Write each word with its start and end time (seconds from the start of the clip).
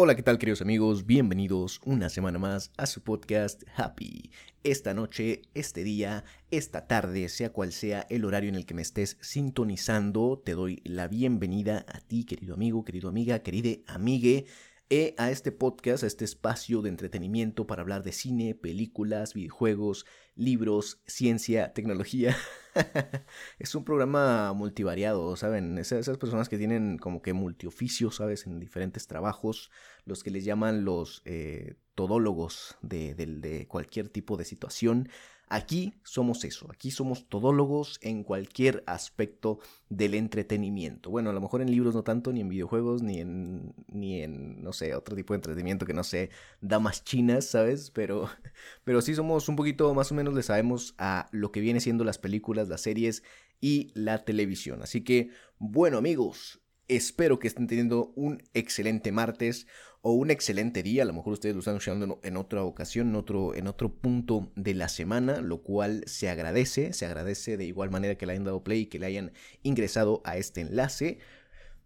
Hola, 0.00 0.14
¿qué 0.14 0.22
tal 0.22 0.38
queridos 0.38 0.62
amigos? 0.62 1.06
Bienvenidos 1.06 1.80
una 1.84 2.08
semana 2.08 2.38
más 2.38 2.70
a 2.76 2.86
su 2.86 3.02
podcast 3.02 3.64
Happy. 3.74 4.30
Esta 4.62 4.94
noche, 4.94 5.42
este 5.54 5.82
día, 5.82 6.22
esta 6.52 6.86
tarde, 6.86 7.28
sea 7.28 7.52
cual 7.52 7.72
sea 7.72 8.06
el 8.08 8.24
horario 8.24 8.48
en 8.48 8.54
el 8.54 8.64
que 8.64 8.74
me 8.74 8.82
estés 8.82 9.16
sintonizando, 9.20 10.38
te 10.38 10.54
doy 10.54 10.80
la 10.84 11.08
bienvenida 11.08 11.84
a 11.88 11.98
ti, 11.98 12.22
querido 12.22 12.54
amigo, 12.54 12.84
querido 12.84 13.08
amiga, 13.08 13.40
querida 13.40 13.82
amigue, 13.92 14.46
e 14.90 15.14
a 15.18 15.30
este 15.30 15.52
podcast, 15.52 16.02
a 16.02 16.06
este 16.06 16.24
espacio 16.24 16.80
de 16.80 16.88
entretenimiento 16.88 17.66
para 17.66 17.82
hablar 17.82 18.02
de 18.02 18.12
cine, 18.12 18.54
películas, 18.54 19.34
videojuegos, 19.34 20.06
libros, 20.34 21.02
ciencia, 21.06 21.74
tecnología. 21.74 22.34
es 23.58 23.74
un 23.74 23.84
programa 23.84 24.52
multivariado, 24.54 25.36
¿saben? 25.36 25.76
Esas, 25.76 26.08
personas 26.16 26.48
que 26.48 26.56
tienen 26.56 26.96
como 26.96 27.20
que 27.20 27.34
multioficios, 27.34 28.16
¿sabes? 28.16 28.46
En 28.46 28.60
diferentes 28.60 29.06
trabajos, 29.06 29.70
los 30.06 30.22
que 30.22 30.30
les 30.30 30.44
llaman 30.44 30.84
los 30.84 31.20
eh, 31.26 31.74
todólogos 31.94 32.78
de, 32.80 33.14
de 33.14 33.66
cualquier 33.68 34.08
tipo 34.08 34.38
de 34.38 34.46
situación. 34.46 35.10
Aquí 35.50 35.94
somos 36.04 36.44
eso, 36.44 36.68
aquí 36.70 36.90
somos 36.90 37.28
todólogos 37.28 37.98
en 38.02 38.22
cualquier 38.22 38.84
aspecto 38.86 39.60
del 39.88 40.14
entretenimiento. 40.14 41.10
Bueno, 41.10 41.30
a 41.30 41.32
lo 41.32 41.40
mejor 41.40 41.62
en 41.62 41.70
libros 41.70 41.94
no 41.94 42.02
tanto, 42.04 42.32
ni 42.32 42.42
en 42.42 42.50
videojuegos, 42.50 43.02
ni 43.02 43.20
en, 43.20 43.74
ni 43.86 44.20
en, 44.20 44.62
no 44.62 44.74
sé, 44.74 44.94
otro 44.94 45.16
tipo 45.16 45.32
de 45.32 45.36
entretenimiento 45.38 45.86
que 45.86 45.94
no 45.94 46.04
sé, 46.04 46.28
damas 46.60 47.02
chinas, 47.02 47.46
¿sabes? 47.46 47.90
Pero, 47.90 48.28
pero 48.84 49.00
sí 49.00 49.14
somos 49.14 49.48
un 49.48 49.56
poquito, 49.56 49.94
más 49.94 50.12
o 50.12 50.14
menos 50.14 50.34
le 50.34 50.42
sabemos 50.42 50.94
a 50.98 51.28
lo 51.32 51.50
que 51.50 51.60
viene 51.60 51.80
siendo 51.80 52.04
las 52.04 52.18
películas, 52.18 52.68
las 52.68 52.82
series 52.82 53.22
y 53.60 53.90
la 53.94 54.24
televisión. 54.24 54.82
Así 54.82 55.02
que, 55.02 55.30
bueno 55.58 55.98
amigos, 55.98 56.60
espero 56.88 57.38
que 57.38 57.48
estén 57.48 57.66
teniendo 57.66 58.12
un 58.16 58.42
excelente 58.54 59.12
martes 59.12 59.66
o 60.00 60.12
un 60.12 60.30
excelente 60.30 60.82
día. 60.82 61.02
A 61.02 61.06
lo 61.06 61.12
mejor 61.12 61.34
ustedes 61.34 61.54
lo 61.54 61.60
están 61.60 61.76
escuchando 61.76 62.20
en 62.22 62.36
otra 62.36 62.62
ocasión, 62.64 63.08
en 63.08 63.16
otro, 63.16 63.54
en 63.54 63.66
otro 63.66 63.92
punto 63.92 64.50
de 64.56 64.74
la 64.74 64.88
semana, 64.88 65.40
lo 65.40 65.62
cual 65.62 66.02
se 66.06 66.28
agradece. 66.28 66.92
Se 66.92 67.06
agradece 67.06 67.56
de 67.56 67.64
igual 67.64 67.90
manera 67.90 68.16
que 68.16 68.26
le 68.26 68.32
hayan 68.32 68.44
dado 68.44 68.64
play 68.64 68.80
y 68.80 68.86
que 68.86 68.98
le 68.98 69.06
hayan 69.06 69.32
ingresado 69.62 70.22
a 70.24 70.36
este 70.36 70.62
enlace. 70.62 71.18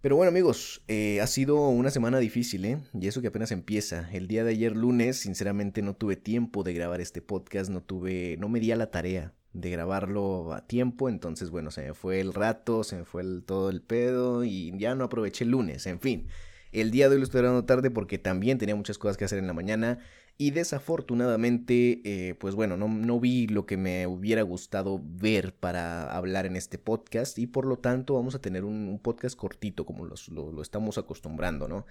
Pero 0.01 0.17
bueno 0.17 0.31
amigos, 0.31 0.83
eh, 0.89 1.21
ha 1.21 1.27
sido 1.29 1.69
una 1.69 1.91
semana 1.91 2.19
difícil, 2.19 2.65
¿eh? 2.65 2.79
Y 2.93 3.07
eso 3.07 3.23
que 3.23 3.29
apenas 3.29 3.53
empieza. 3.53 4.11
El 4.13 4.27
día 4.27 4.43
de 4.43 4.51
ayer 4.51 4.77
lunes, 4.77 5.19
sinceramente 5.19 5.81
no 5.81 5.95
tuve 5.95 6.17
tiempo 6.17 6.65
de 6.65 6.75
grabar 6.75 7.01
este 7.01 7.23
podcast, 7.23 7.71
no 7.71 7.83
tuve, 7.83 8.37
no 8.39 8.49
me 8.49 8.59
di 8.59 8.73
a 8.73 8.77
la 8.77 8.91
tarea 8.91 9.33
de 9.53 9.71
grabarlo 9.71 10.53
a 10.53 10.67
tiempo, 10.67 11.09
entonces 11.09 11.51
bueno, 11.51 11.71
se 11.71 11.83
me 11.83 11.95
fue 11.95 12.21
el 12.21 12.33
rato, 12.33 12.85
se 12.85 12.97
me 12.97 13.05
fue 13.05 13.23
todo 13.47 13.71
el 13.71 13.83
pedo 13.83 14.45
y 14.45 14.77
ya 14.79 14.95
no 14.95 15.05
aproveché 15.05 15.45
el 15.45 15.51
lunes, 15.51 15.87
en 15.87 16.01
fin. 16.01 16.29
El 16.73 16.91
día 16.91 17.09
de 17.09 17.15
hoy 17.15 17.19
lo 17.21 17.25
estoy 17.25 17.43
grabando 17.43 17.67
tarde 17.67 17.91
porque 17.91 18.19
también 18.19 18.57
tenía 18.57 18.75
muchas 18.75 18.97
cosas 18.97 19.19
que 19.19 19.27
hacer 19.27 19.39
en 19.39 19.47
la 19.47 19.53
mañana 19.53 19.99
y 20.39 20.51
desafortunadamente, 20.53 22.01
eh, 22.05 22.35
pues 22.35 22.55
bueno, 22.55 22.77
no, 22.79 22.89
no, 22.89 23.21
vi 23.21 23.47
lo 23.47 23.67
que 23.67 23.77
me 23.77 24.07
hubiera 24.07 24.43
gustado 24.43 25.01
ver 25.03 25.55
para 25.55 26.11
hablar 26.17 26.47
en 26.47 26.57
este 26.57 26.79
podcast 26.79 27.39
y 27.39 27.47
por 27.47 27.67
lo 27.67 27.79
tanto 27.79 28.15
vamos 28.15 28.35
a 28.35 28.41
tener 28.41 28.65
un, 28.65 28.99
podcast 29.03 29.37
cortito 29.37 29.85
como 29.85 30.07
lo, 30.07 30.63
estamos 30.63 30.97
acostumbrando, 30.97 31.69
¿no? 31.69 31.87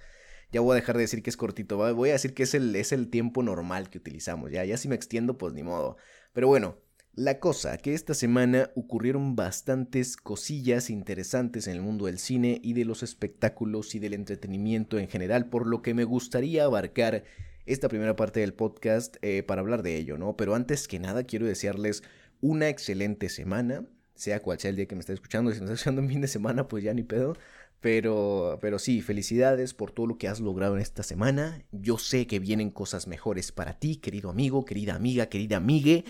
Ya 0.50 0.60
voy 0.60 0.72
a 0.72 0.74
dejar 0.74 0.96
de 0.96 1.02
decir 1.02 1.22
que 1.22 1.30
es 1.30 1.36
cortito, 1.36 1.76
voy 1.94 2.10
a 2.10 2.14
decir 2.14 2.34
que 2.34 2.42
es 2.42 2.54
el, 2.54 2.74
es 2.76 2.92
el 2.92 3.08
tiempo 3.08 3.42
normal 3.42 3.88
que 3.88 3.98
utilizamos, 3.98 4.50
ya, 4.50 4.64
ya 4.64 4.76
si 4.76 4.88
me 4.88 4.96
extiendo 4.96 5.38
pues 5.38 5.54
ni 5.54 5.62
modo. 5.62 5.96
Pero 6.32 6.48
bueno, 6.48 6.76
la 7.14 7.40
cosa, 7.40 7.76
que 7.76 7.92
esta 7.92 8.14
semana 8.14 8.70
ocurrieron 8.74 9.36
bastantes 9.36 10.16
cosillas 10.16 10.88
interesantes 10.88 11.66
en 11.66 11.74
el 11.74 11.82
mundo 11.82 12.06
del 12.06 12.18
cine 12.18 12.58
y 12.62 12.72
de 12.72 12.86
los 12.86 13.02
espectáculos 13.02 13.94
y 13.94 13.98
del 13.98 14.14
entretenimiento 14.14 14.98
en 14.98 15.08
general, 15.08 15.50
por 15.50 15.66
lo 15.66 15.82
que 15.82 15.92
me 15.92 16.04
gustaría 16.04 16.64
abarcar 16.64 17.24
esta 17.66 17.88
primera 17.88 18.16
parte 18.16 18.40
del 18.40 18.54
podcast 18.54 19.16
eh, 19.20 19.42
para 19.42 19.60
hablar 19.60 19.82
de 19.82 19.98
ello, 19.98 20.16
¿no? 20.16 20.38
Pero 20.38 20.54
antes 20.54 20.88
que 20.88 20.98
nada 20.98 21.24
quiero 21.24 21.44
desearles 21.44 22.02
una 22.40 22.70
excelente 22.70 23.28
semana, 23.28 23.84
sea 24.14 24.40
cual 24.40 24.58
sea 24.58 24.70
el 24.70 24.76
día 24.76 24.86
que 24.86 24.94
me 24.94 25.00
esté 25.00 25.12
escuchando, 25.12 25.52
si 25.52 25.58
me 25.58 25.66
está 25.66 25.74
escuchando 25.74 26.00
en 26.00 26.08
fin 26.08 26.22
de 26.22 26.28
semana, 26.28 26.66
pues 26.66 26.82
ya 26.82 26.94
ni 26.94 27.02
pedo. 27.02 27.36
Pero, 27.80 28.58
pero 28.62 28.78
sí, 28.78 29.02
felicidades 29.02 29.74
por 29.74 29.90
todo 29.90 30.06
lo 30.06 30.16
que 30.16 30.28
has 30.28 30.40
logrado 30.40 30.76
en 30.76 30.82
esta 30.82 31.02
semana. 31.02 31.62
Yo 31.72 31.98
sé 31.98 32.26
que 32.26 32.38
vienen 32.38 32.70
cosas 32.70 33.06
mejores 33.06 33.52
para 33.52 33.78
ti, 33.78 33.96
querido 33.96 34.30
amigo, 34.30 34.64
querida 34.64 34.94
amiga, 34.94 35.26
querida 35.26 35.58
amigue 35.58 36.04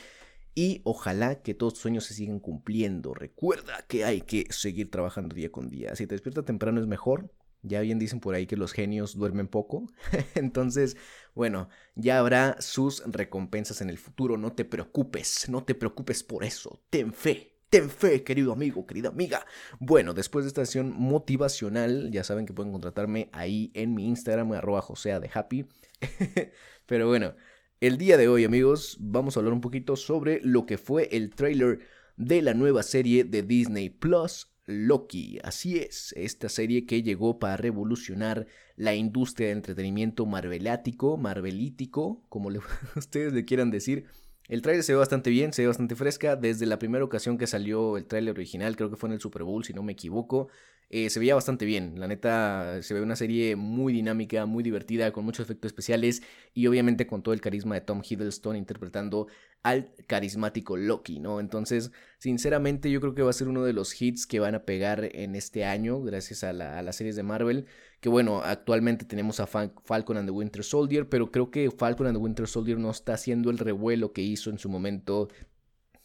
y 0.55 0.83
ojalá 0.85 1.43
que 1.43 1.55
todos 1.55 1.75
tus 1.75 1.83
sueños 1.83 2.05
se 2.05 2.15
sigan 2.15 2.41
cumpliendo. 2.41 3.15
Recuerda 3.15 3.85
que 3.89 4.05
hay 4.05 4.21
que 4.21 4.47
seguir 4.51 4.91
trabajando 4.91 5.35
día 5.35 5.51
con 5.51 5.71
día. 5.71 5.95
Si 5.97 6.07
te 6.07 6.15
despiertas 6.15 6.45
temprano 6.45 6.81
es 6.81 6.87
mejor. 6.87 7.31
Ya 7.65 7.81
bien 7.81 8.01
dicen 8.01 8.19
por 8.19 8.35
ahí 8.35 8.47
que 8.47 8.57
los 8.57 8.73
genios 8.73 9.17
duermen 9.17 9.47
poco. 9.47 9.87
Entonces, 10.35 10.97
bueno, 11.35 11.69
ya 11.95 12.19
habrá 12.19 12.61
sus 12.61 13.05
recompensas 13.07 13.81
en 13.81 13.89
el 13.89 13.99
futuro. 13.99 14.37
No 14.37 14.53
te 14.53 14.65
preocupes, 14.65 15.49
no 15.49 15.63
te 15.63 15.75
preocupes 15.75 16.25
por 16.25 16.45
eso. 16.45 16.83
Ten 16.91 17.13
fe. 17.13 17.53
Ten 17.71 17.89
fe, 17.89 18.23
querido 18.23 18.53
amigo, 18.53 18.87
querida 18.87 19.09
amiga. 19.09 19.47
Bueno, 19.79 20.13
después 20.13 20.45
de 20.45 20.49
esta 20.49 20.67
sesión 20.67 20.93
motivacional, 20.93 22.11
ya 22.11 22.23
saben 22.23 22.45
que 22.45 22.53
pueden 22.53 22.71
contratarme 22.71 23.31
ahí 23.33 23.71
en 23.73 23.95
mi 23.95 24.07
Instagram, 24.09 24.53
arroba 24.53 24.83
josea 24.83 25.21
de 25.21 25.31
happy. 25.33 25.65
Pero 26.87 27.09
bueno, 27.09 27.35
el 27.83 27.99
día 27.99 28.17
de 28.17 28.29
hoy, 28.29 28.45
amigos, 28.45 28.97
vamos 29.01 29.37
a 29.37 29.41
hablar 29.41 29.53
un 29.53 29.61
poquito 29.61 29.97
sobre 29.97 30.41
lo 30.45 30.67
que 30.67 30.79
fue 30.79 31.09
el 31.11 31.31
trailer 31.31 31.81
de 32.17 32.41
la 32.41 32.55
nueva 32.55 32.85
serie 32.85 33.25
de 33.25 33.43
Disney 33.43 33.91
Plus, 33.91 34.55
Loki. 34.67 35.41
Así 35.43 35.79
es, 35.79 36.15
esta 36.17 36.49
serie 36.49 36.87
que 36.87 37.03
llegó 37.03 37.41
para 37.41 37.57
revolucionar 37.57 38.47
la 38.77 38.95
industria 38.95 39.49
de 39.49 39.55
entretenimiento 39.55 40.27
marvelático, 40.27 41.17
marvelítico, 41.17 42.25
como 42.29 42.51
ustedes 42.95 43.33
le 43.33 43.45
quieran 43.45 43.73
decir. 43.73 44.05
El 44.47 44.63
trailer 44.63 44.85
se 44.85 44.93
ve 44.93 45.01
bastante 45.01 45.31
bien, 45.31 45.53
se 45.53 45.63
ve 45.63 45.69
bastante 45.69 45.97
fresca. 45.97 46.37
Desde 46.37 46.67
la 46.67 46.79
primera 46.79 47.05
ocasión 47.05 47.37
que 47.37 47.49
salió 47.49 47.97
el 47.97 48.07
trailer 48.07 48.37
original, 48.37 48.77
creo 48.77 48.91
que 48.91 48.97
fue 48.97 49.09
en 49.09 49.15
el 49.15 49.21
Super 49.21 49.43
Bowl, 49.43 49.65
si 49.65 49.73
no 49.73 49.83
me 49.83 49.95
equivoco, 49.95 50.47
eh, 50.91 51.09
se 51.11 51.21
veía 51.21 51.35
bastante 51.35 51.65
bien. 51.65 51.99
La 51.99 52.07
neta, 52.07 52.83
se 52.83 52.93
ve 52.95 53.01
una 53.01 53.17
serie 53.17 53.57
muy 53.57 53.93
dinámica, 53.93 54.45
muy 54.47 54.63
divertida, 54.63 55.13
con 55.13 55.25
muchos 55.25 55.45
efectos 55.45 55.71
especiales 55.71 56.23
y 56.53 56.67
obviamente 56.67 57.07
con 57.07 57.23
todo 57.23 57.33
el 57.33 57.41
carisma 57.41 57.75
de 57.75 57.81
Tom 57.81 58.03
Hiddleston 58.09 58.57
interpretando 58.57 59.27
al 59.63 59.93
carismático 60.07 60.77
Loki, 60.77 61.21
¿no? 61.21 61.41
Entonces, 61.41 61.93
sinceramente, 62.19 62.91
yo 62.91 63.01
creo 63.01 63.15
que 63.15 63.23
va 63.23 63.31
a 63.31 63.33
ser 63.33 63.49
uno 63.49 63.65
de 63.65 63.73
los 63.73 64.01
hits 64.01 64.27
que 64.27 64.41
van 64.41 64.55
a 64.55 64.65
pegar 64.65 65.09
en 65.13 65.37
este 65.37 65.65
año, 65.65 66.03
gracias 66.03 66.45
a, 66.45 66.53
las 66.53 66.97
series 66.97 67.17
de 67.17 67.23
Marvel. 67.23 67.67
Que 68.01 68.09
bueno, 68.09 68.43
actualmente 68.43 69.05
tenemos 69.05 69.39
a 69.41 69.47
Falcon 69.47 70.17
and 70.17 70.29
the 70.29 70.33
Winter 70.33 70.65
Soldier, 70.65 71.09
pero 71.09 71.31
creo 71.31 71.51
que 71.51 71.71
Falcon 71.71 72.09
and 72.09 72.17
the 72.17 72.23
Winter 72.23 72.49
Soldier 72.49 72.79
no 72.79 72.91
está 72.91 73.15
haciendo 73.15 73.51
el 73.51 73.59
revuelo 73.59 74.13
que 74.13 74.23
hizo 74.23 74.51
en 74.51 74.59
su 74.59 74.69
momento, 74.69 75.29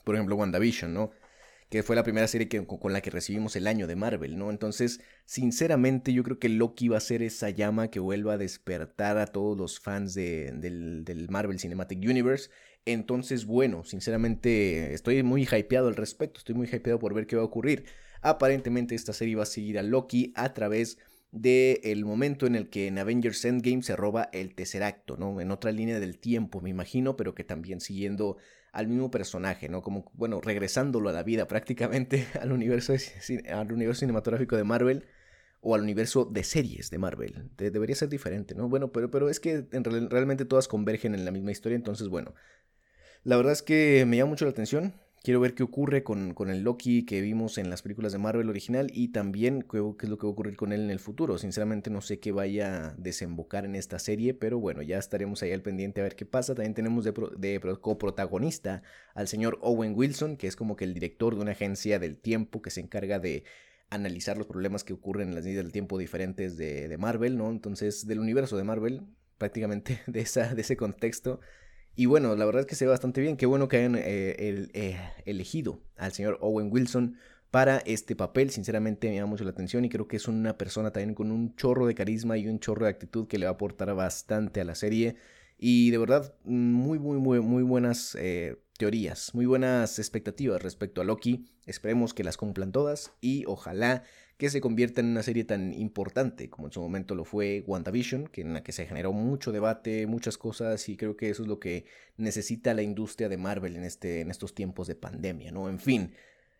por 0.03 0.15
ejemplo, 0.15 0.35
WandaVision, 0.35 0.94
¿no? 0.94 1.11
Que 1.69 1.83
fue 1.83 1.95
la 1.95 2.03
primera 2.03 2.28
serie 2.28 2.47
con 2.47 2.94
la 2.94 3.01
que 3.01 3.09
recibimos 3.09 3.55
el 3.55 3.67
año 3.67 3.88
de 3.88 3.95
Marvel, 3.95 4.38
¿no? 4.38 4.51
Entonces, 4.51 5.01
sinceramente, 5.25 6.13
yo 6.13 6.23
creo 6.23 6.39
que 6.39 6.47
Loki 6.47 6.88
va 6.88 6.97
a 6.97 7.01
ser 7.01 7.22
esa 7.22 7.50
llama 7.50 7.89
que 7.89 8.00
vuelva 8.00 8.33
a 8.33 8.38
despertar 8.38 9.17
a 9.17 9.28
todos 9.28 9.57
los 9.57 9.79
fans 9.79 10.13
de, 10.13 10.53
del, 10.53 11.03
del, 11.03 11.29
Marvel 11.29 11.59
Cinematic 11.59 12.00
Universe. 12.00 12.50
Entonces, 12.85 13.45
bueno, 13.45 13.83
sinceramente, 13.83 14.94
estoy 14.94 15.22
muy 15.23 15.44
hypeado 15.44 15.89
al 15.89 15.97
respecto, 15.97 16.38
estoy 16.38 16.56
muy 16.56 16.67
hypeado 16.67 17.00
por 17.00 17.13
ver 17.13 17.27
qué 17.27 17.35
va 17.35 17.41
a 17.41 17.45
ocurrir. 17.45 17.83
Aparentemente, 18.22 18.95
esta 18.95 19.11
serie 19.11 19.35
va 19.35 19.44
a 19.44 19.47
seguir 19.47 19.77
a 19.77 19.83
Loki 19.83 20.31
a 20.35 20.53
través 20.53 20.97
del 21.31 21.81
el 21.83 22.06
momento 22.06 22.47
en 22.47 22.56
el 22.56 22.69
que 22.69 22.88
en 22.88 22.97
Avengers 22.97 23.44
Endgame 23.44 23.83
se 23.83 23.97
roba 23.97 24.29
el 24.31 24.56
tercer 24.56 24.83
acto, 24.83 25.17
¿no? 25.17 25.41
En 25.41 25.51
otra 25.51 25.73
línea 25.73 26.00
del 26.00 26.17
tiempo, 26.17 26.61
me 26.61 26.69
imagino, 26.69 27.17
pero 27.17 27.35
que 27.35 27.44
también 27.44 27.81
siguiendo 27.81 28.38
al 28.77 28.88
mismo 28.88 29.09
personaje, 29.09 29.69
¿no? 29.69 29.81
Como, 29.81 30.11
bueno, 30.13 30.39
regresándolo 30.39 31.09
a 31.09 31.11
la 31.11 31.23
vida 31.23 31.47
prácticamente 31.47 32.27
al 32.41 32.51
universo, 32.51 32.93
al 33.51 33.71
universo 33.71 34.01
cinematográfico 34.01 34.55
de 34.55 34.63
Marvel 34.63 35.05
o 35.61 35.73
al 35.73 35.81
universo 35.81 36.25
de 36.25 36.43
series 36.43 36.91
de 36.91 36.99
Marvel. 36.99 37.49
debería 37.57 37.95
ser 37.95 38.09
diferente, 38.09 38.53
¿no? 38.53 38.69
Bueno, 38.69 38.91
pero, 38.91 39.09
pero 39.09 39.29
es 39.29 39.39
que 39.39 39.65
en 39.71 39.83
realmente 39.83 40.45
todas 40.45 40.68
convergen 40.68 41.15
en 41.15 41.25
la 41.25 41.31
misma 41.31 41.51
historia, 41.51 41.75
entonces, 41.75 42.07
bueno. 42.07 42.35
La 43.24 43.35
verdad 43.35 43.53
es 43.53 43.63
que 43.63 44.06
me 44.07 44.18
llama 44.18 44.29
mucho 44.29 44.45
la 44.45 44.51
atención. 44.51 44.94
Quiero 45.23 45.39
ver 45.39 45.55
qué 45.55 45.63
ocurre 45.63 46.03
con, 46.03 46.33
con, 46.33 46.49
el 46.49 46.61
Loki 46.61 47.03
que 47.03 47.19
vimos 47.21 47.57
en 47.57 47.69
las 47.69 47.81
películas 47.81 48.13
de 48.13 48.17
Marvel 48.17 48.49
original 48.49 48.89
y 48.93 49.09
también 49.09 49.61
qué, 49.61 49.77
es 49.77 50.09
lo 50.09 50.17
que 50.17 50.25
va 50.25 50.29
a 50.29 50.31
ocurrir 50.31 50.55
con 50.55 50.71
él 50.71 50.81
en 50.81 50.91
el 50.91 50.99
futuro. 50.99 51.37
Sinceramente 51.37 51.89
no 51.89 52.01
sé 52.01 52.19
qué 52.19 52.31
vaya 52.31 52.87
a 52.87 52.93
desembocar 52.93 53.65
en 53.65 53.75
esta 53.75 53.99
serie, 53.99 54.33
pero 54.33 54.59
bueno, 54.59 54.81
ya 54.81 54.97
estaremos 54.97 55.43
ahí 55.43 55.51
al 55.51 55.61
pendiente 55.61 55.99
a 55.99 56.03
ver 56.03 56.15
qué 56.15 56.25
pasa. 56.25 56.55
También 56.55 56.75
tenemos 56.75 57.03
de, 57.03 57.13
de 57.37 57.59
coprotagonista 57.81 58.83
al 59.15 59.27
señor 59.27 59.59
Owen 59.61 59.93
Wilson, 59.95 60.37
que 60.37 60.47
es 60.47 60.55
como 60.55 60.75
que 60.75 60.85
el 60.85 60.93
director 60.93 61.35
de 61.35 61.41
una 61.41 61.51
agencia 61.51 61.99
del 61.99 62.17
tiempo 62.17 62.61
que 62.61 62.69
se 62.69 62.79
encarga 62.79 63.19
de 63.19 63.43
analizar 63.89 64.37
los 64.37 64.47
problemas 64.47 64.83
que 64.83 64.93
ocurren 64.93 65.29
en 65.29 65.35
las 65.35 65.45
líneas 65.45 65.63
del 65.63 65.71
tiempo 65.71 65.97
diferentes 65.97 66.57
de, 66.57 66.87
de 66.87 66.97
Marvel, 66.97 67.37
¿no? 67.37 67.49
Entonces, 67.49 68.05
del 68.07 68.19
universo 68.19 68.57
de 68.57 68.63
Marvel, 68.63 69.01
prácticamente 69.37 70.01
de, 70.07 70.21
esa, 70.21 70.53
de 70.53 70.61
ese 70.61 70.77
contexto. 70.77 71.39
Y 71.99 72.05
bueno, 72.05 72.35
la 72.35 72.45
verdad 72.45 72.61
es 72.61 72.67
que 72.67 72.75
se 72.75 72.85
ve 72.85 72.91
bastante 72.91 73.21
bien. 73.21 73.38
Qué 73.38 73.47
bueno 73.47 73.67
que 73.67 73.77
hayan 73.77 73.95
eh, 73.95 74.69
eh, 74.75 74.99
elegido 75.25 75.81
al 75.95 76.13
señor 76.13 76.38
Owen 76.41 76.69
Wilson 76.71 77.17
para 77.49 77.79
este 77.79 78.15
papel. 78.15 78.51
Sinceramente 78.51 79.09
me 79.09 79.15
llama 79.15 79.31
mucho 79.31 79.44
la 79.44 79.49
atención 79.49 79.83
y 79.83 79.89
creo 79.89 80.07
que 80.07 80.17
es 80.17 80.27
una 80.27 80.59
persona 80.59 80.91
también 80.91 81.15
con 81.15 81.31
un 81.31 81.55
chorro 81.55 81.88
de 81.88 81.95
carisma 81.95 82.38
y 82.38 82.47
un 82.47 82.59
chorro 82.59 82.85
de 82.85 82.91
actitud 82.91 83.27
que 83.27 83.39
le 83.39 83.47
va 83.47 83.53
a 83.53 83.53
aportar 83.55 83.95
bastante 83.95 84.61
a 84.61 84.63
la 84.63 84.75
serie. 84.75 85.15
Y 85.57 85.89
de 85.89 85.97
verdad, 85.97 86.35
muy, 86.44 86.99
muy, 86.99 87.17
muy, 87.17 87.39
muy 87.39 87.63
buenas 87.63 88.15
eh, 88.19 88.61
teorías, 88.77 89.33
muy 89.33 89.47
buenas 89.47 89.97
expectativas 89.97 90.61
respecto 90.61 91.01
a 91.01 91.03
Loki. 91.03 91.47
Esperemos 91.65 92.13
que 92.13 92.23
las 92.23 92.38
cumplan 92.38 92.71
todas 92.71 93.11
y 93.21 93.43
ojalá 93.47 94.03
que 94.38 94.50
se 94.50 94.62
convierta 94.62 95.01
en 95.01 95.07
una 95.07 95.24
serie 95.24 95.44
tan 95.44 95.74
importante 95.74 96.50
como 96.50 96.68
en 96.68 96.74
su 96.74 96.80
momento 96.80 97.16
lo 97.16 97.25
fue 97.25 97.63
WandaVision, 97.66 98.28
que 98.28 98.42
en 98.42 98.54
la 98.54 98.63
que 98.63 98.72
se 98.72 98.86
generó 98.86 99.12
mucho 99.12 99.51
debate, 99.51 100.06
muchas 100.06 100.38
cosas 100.38 100.88
y 100.89 100.95
creo 100.95 101.18
que 101.18 101.30
eso 101.30 101.42
es 101.44 101.50
lo 101.50 101.60
que 101.60 101.86
necesita 102.18 102.74
la 102.74 102.84
industria 102.84 103.30
de 103.30 103.38
Marvel 103.38 103.75
en, 103.75 103.84
este, 103.84 104.22
en 104.22 104.30
estos 104.30 104.54
tiempos 104.54 104.88
de 104.88 104.95
pandemia, 104.95 105.51
¿no? 105.51 105.69
En 105.69 105.80
fin, 105.80 106.13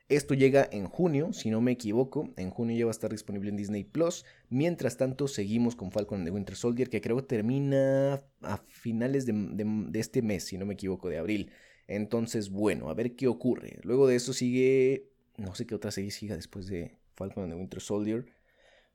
esto 0.10 0.34
llega 0.34 0.70
en 0.72 0.88
junio, 0.88 1.34
si 1.34 1.50
no 1.50 1.60
me 1.60 1.74
equivoco. 1.74 2.30
En 2.38 2.50
junio 2.50 2.78
ya 2.78 2.86
va 2.86 2.92
a 2.92 2.94
estar 2.94 3.12
disponible 3.12 3.50
en 3.50 3.58
Disney 3.58 3.84
Plus. 3.84 4.24
Mientras 4.50 4.96
tanto, 4.96 5.28
seguimos 5.28 5.76
con 5.76 5.92
Falcon 5.92 6.20
and 6.20 6.28
the 6.28 6.32
Winter 6.32 6.56
Soldier, 6.56 6.90
que 6.90 7.02
creo 7.02 7.18
que 7.18 7.24
termina 7.24 8.22
a 8.42 8.58
finales 8.68 9.26
de, 9.26 9.90
este 9.96 10.22
mes, 10.22 10.46
si 10.46 10.58
no 10.58 10.66
me 10.66 10.76
equivoco, 10.76 11.10
de 11.10 11.18
abril. 11.18 11.52
Entonces, 11.88 12.50
bueno, 12.50 12.90
a 12.90 12.94
ver 12.94 13.16
qué 13.16 13.28
ocurre. 13.28 13.80
Luego 13.84 14.08
de 14.08 14.16
eso 14.16 14.32
sigue. 14.32 15.10
No 15.36 15.56
sé 15.56 15.68
qué 15.68 15.76
otra 15.76 15.92
serie 15.92 16.12
siga 16.12 16.36
después 16.36 16.68
de 16.68 16.97
Falcon 17.18 17.52
and 17.52 17.60
Winter 17.60 17.82
Soldier. 17.82 18.26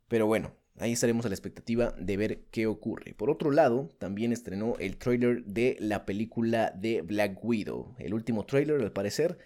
Pero 0.08 0.26
bueno, 0.26 0.54
ahí 0.78 0.92
estaremos 0.92 1.26
a 1.26 1.28
la 1.28 1.34
expectativa 1.34 1.94
de 1.98 2.16
ver 2.16 2.44
qué 2.50 2.66
ocurre. 2.66 3.14
Por 3.14 3.28
otro 3.28 3.50
lado, 3.50 3.88
también 3.98 4.32
estrenó 4.32 4.76
el 4.78 4.96
trailer 4.96 5.44
de 5.44 5.76
la 5.80 6.06
película 6.06 6.70
de 6.70 7.02
Black 7.02 7.44
Widow. 7.44 7.94
El 7.98 8.14
último 8.14 8.46
trailer, 8.46 8.80
al 8.80 8.92
parecer 8.92 9.38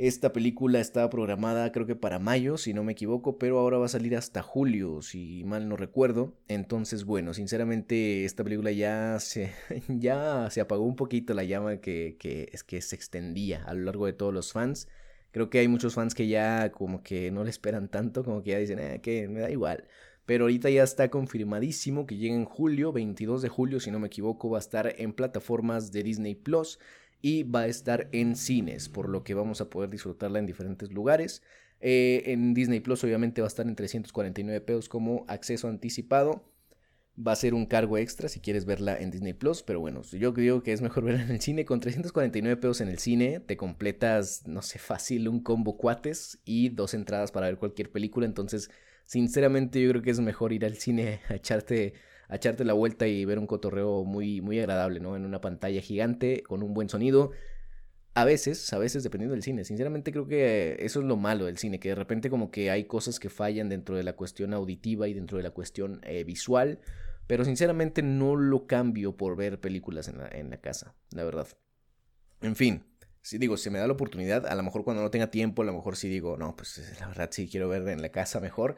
esta 0.00 0.32
película 0.32 0.80
estaba 0.80 1.10
programada 1.10 1.72
creo 1.72 1.84
que 1.84 1.94
para 1.94 2.18
mayo, 2.18 2.56
si 2.56 2.72
no 2.72 2.82
me 2.82 2.92
equivoco, 2.92 3.36
pero 3.36 3.58
ahora 3.58 3.76
va 3.76 3.84
a 3.84 3.88
salir 3.90 4.16
hasta 4.16 4.40
julio, 4.40 5.02
si 5.02 5.44
mal 5.44 5.68
no 5.68 5.76
recuerdo. 5.76 6.38
Entonces, 6.48 7.04
bueno, 7.04 7.34
sinceramente 7.34 8.24
esta 8.24 8.42
película 8.42 8.72
ya 8.72 9.20
se, 9.20 9.52
ya 9.88 10.48
se 10.50 10.62
apagó 10.62 10.84
un 10.84 10.96
poquito 10.96 11.34
la 11.34 11.44
llama 11.44 11.82
que, 11.82 12.16
que, 12.18 12.48
es 12.50 12.64
que 12.64 12.80
se 12.80 12.96
extendía 12.96 13.62
a 13.64 13.74
lo 13.74 13.82
largo 13.84 14.06
de 14.06 14.14
todos 14.14 14.32
los 14.32 14.52
fans. 14.52 14.88
Creo 15.32 15.50
que 15.50 15.58
hay 15.58 15.68
muchos 15.68 15.94
fans 15.94 16.14
que 16.14 16.28
ya 16.28 16.72
como 16.72 17.02
que 17.02 17.30
no 17.30 17.44
le 17.44 17.50
esperan 17.50 17.88
tanto, 17.88 18.24
como 18.24 18.42
que 18.42 18.50
ya 18.50 18.58
dicen, 18.58 18.78
eh, 18.78 19.00
que 19.02 19.28
me 19.28 19.40
da 19.40 19.50
igual. 19.50 19.86
Pero 20.26 20.44
ahorita 20.44 20.70
ya 20.70 20.82
está 20.82 21.10
confirmadísimo 21.10 22.06
que 22.06 22.16
llega 22.16 22.34
en 22.34 22.44
julio, 22.44 22.92
22 22.92 23.42
de 23.42 23.48
julio, 23.48 23.80
si 23.80 23.90
no 23.90 23.98
me 23.98 24.08
equivoco, 24.08 24.50
va 24.50 24.58
a 24.58 24.60
estar 24.60 24.94
en 24.98 25.12
plataformas 25.12 25.92
de 25.92 26.02
Disney 26.02 26.34
Plus 26.34 26.78
y 27.22 27.42
va 27.44 27.60
a 27.60 27.66
estar 27.66 28.08
en 28.12 28.36
cines, 28.36 28.88
por 28.88 29.08
lo 29.08 29.24
que 29.24 29.34
vamos 29.34 29.60
a 29.60 29.70
poder 29.70 29.90
disfrutarla 29.90 30.38
en 30.38 30.46
diferentes 30.46 30.92
lugares. 30.92 31.42
Eh, 31.80 32.24
en 32.26 32.54
Disney 32.54 32.80
Plus 32.80 33.02
obviamente 33.04 33.40
va 33.40 33.46
a 33.46 33.48
estar 33.48 33.66
en 33.66 33.74
349 33.74 34.60
pesos 34.60 34.88
como 34.88 35.24
acceso 35.28 35.68
anticipado. 35.68 36.44
Va 37.26 37.32
a 37.32 37.36
ser 37.36 37.54
un 37.54 37.66
cargo 37.66 37.98
extra 37.98 38.28
si 38.28 38.40
quieres 38.40 38.64
verla 38.64 38.96
en 38.96 39.10
Disney 39.10 39.34
Plus, 39.34 39.62
pero 39.62 39.80
bueno, 39.80 40.02
yo 40.02 40.32
creo 40.32 40.62
que 40.62 40.72
es 40.72 40.80
mejor 40.80 41.04
verla 41.04 41.22
en 41.22 41.30
el 41.30 41.40
cine. 41.40 41.64
Con 41.64 41.80
349 41.80 42.56
pesos 42.56 42.80
en 42.80 42.88
el 42.88 42.98
cine 42.98 43.40
te 43.40 43.56
completas, 43.56 44.46
no 44.46 44.62
sé, 44.62 44.78
fácil 44.78 45.28
un 45.28 45.42
combo 45.42 45.76
cuates 45.76 46.40
y 46.44 46.70
dos 46.70 46.94
entradas 46.94 47.32
para 47.32 47.46
ver 47.46 47.58
cualquier 47.58 47.90
película. 47.90 48.26
Entonces, 48.26 48.70
sinceramente 49.04 49.82
yo 49.82 49.90
creo 49.90 50.02
que 50.02 50.10
es 50.10 50.20
mejor 50.20 50.52
ir 50.52 50.64
al 50.64 50.76
cine 50.76 51.20
a 51.28 51.34
echarte 51.34 51.94
a 52.28 52.36
echarte 52.36 52.64
la 52.64 52.74
vuelta 52.74 53.08
y 53.08 53.24
ver 53.24 53.40
un 53.40 53.48
cotorreo 53.48 54.04
muy, 54.04 54.40
muy 54.40 54.60
agradable, 54.60 55.00
¿no? 55.00 55.16
En 55.16 55.24
una 55.24 55.40
pantalla 55.40 55.80
gigante, 55.80 56.44
con 56.44 56.62
un 56.62 56.74
buen 56.74 56.88
sonido. 56.88 57.32
A 58.14 58.24
veces, 58.24 58.72
a 58.72 58.78
veces 58.78 59.02
dependiendo 59.02 59.34
del 59.34 59.42
cine. 59.42 59.64
Sinceramente 59.64 60.12
creo 60.12 60.28
que 60.28 60.76
eso 60.78 61.00
es 61.00 61.06
lo 61.06 61.16
malo 61.16 61.46
del 61.46 61.58
cine, 61.58 61.80
que 61.80 61.90
de 61.90 61.94
repente 61.96 62.30
como 62.30 62.52
que 62.52 62.70
hay 62.70 62.84
cosas 62.84 63.18
que 63.18 63.30
fallan 63.30 63.68
dentro 63.68 63.96
de 63.96 64.04
la 64.04 64.14
cuestión 64.14 64.54
auditiva 64.54 65.08
y 65.08 65.14
dentro 65.14 65.38
de 65.38 65.42
la 65.42 65.50
cuestión 65.50 66.00
eh, 66.04 66.22
visual. 66.22 66.78
Pero 67.30 67.44
sinceramente 67.44 68.02
no 68.02 68.34
lo 68.34 68.66
cambio 68.66 69.16
por 69.16 69.36
ver 69.36 69.60
películas 69.60 70.08
en 70.08 70.50
la, 70.50 70.56
casa, 70.56 70.96
la 71.12 71.22
verdad. 71.22 71.46
En 72.40 72.56
fin, 72.56 72.82
si 73.22 73.38
digo, 73.38 73.56
si 73.56 73.70
me 73.70 73.78
da 73.78 73.86
la 73.86 73.92
oportunidad, 73.92 74.48
a 74.48 74.54
lo 74.56 74.64
mejor 74.64 74.82
cuando 74.82 75.04
no 75.04 75.12
tenga 75.12 75.30
tiempo, 75.30 75.62
a 75.62 75.64
lo 75.64 75.72
mejor 75.72 75.94
sí 75.94 76.08
digo, 76.08 76.36
no, 76.36 76.56
pues 76.56 76.82
la 76.98 77.06
verdad 77.06 77.28
sí 77.30 77.46
quiero 77.48 77.68
ver 77.68 77.86
en 77.86 78.02
la 78.02 78.08
casa 78.08 78.40
mejor 78.40 78.74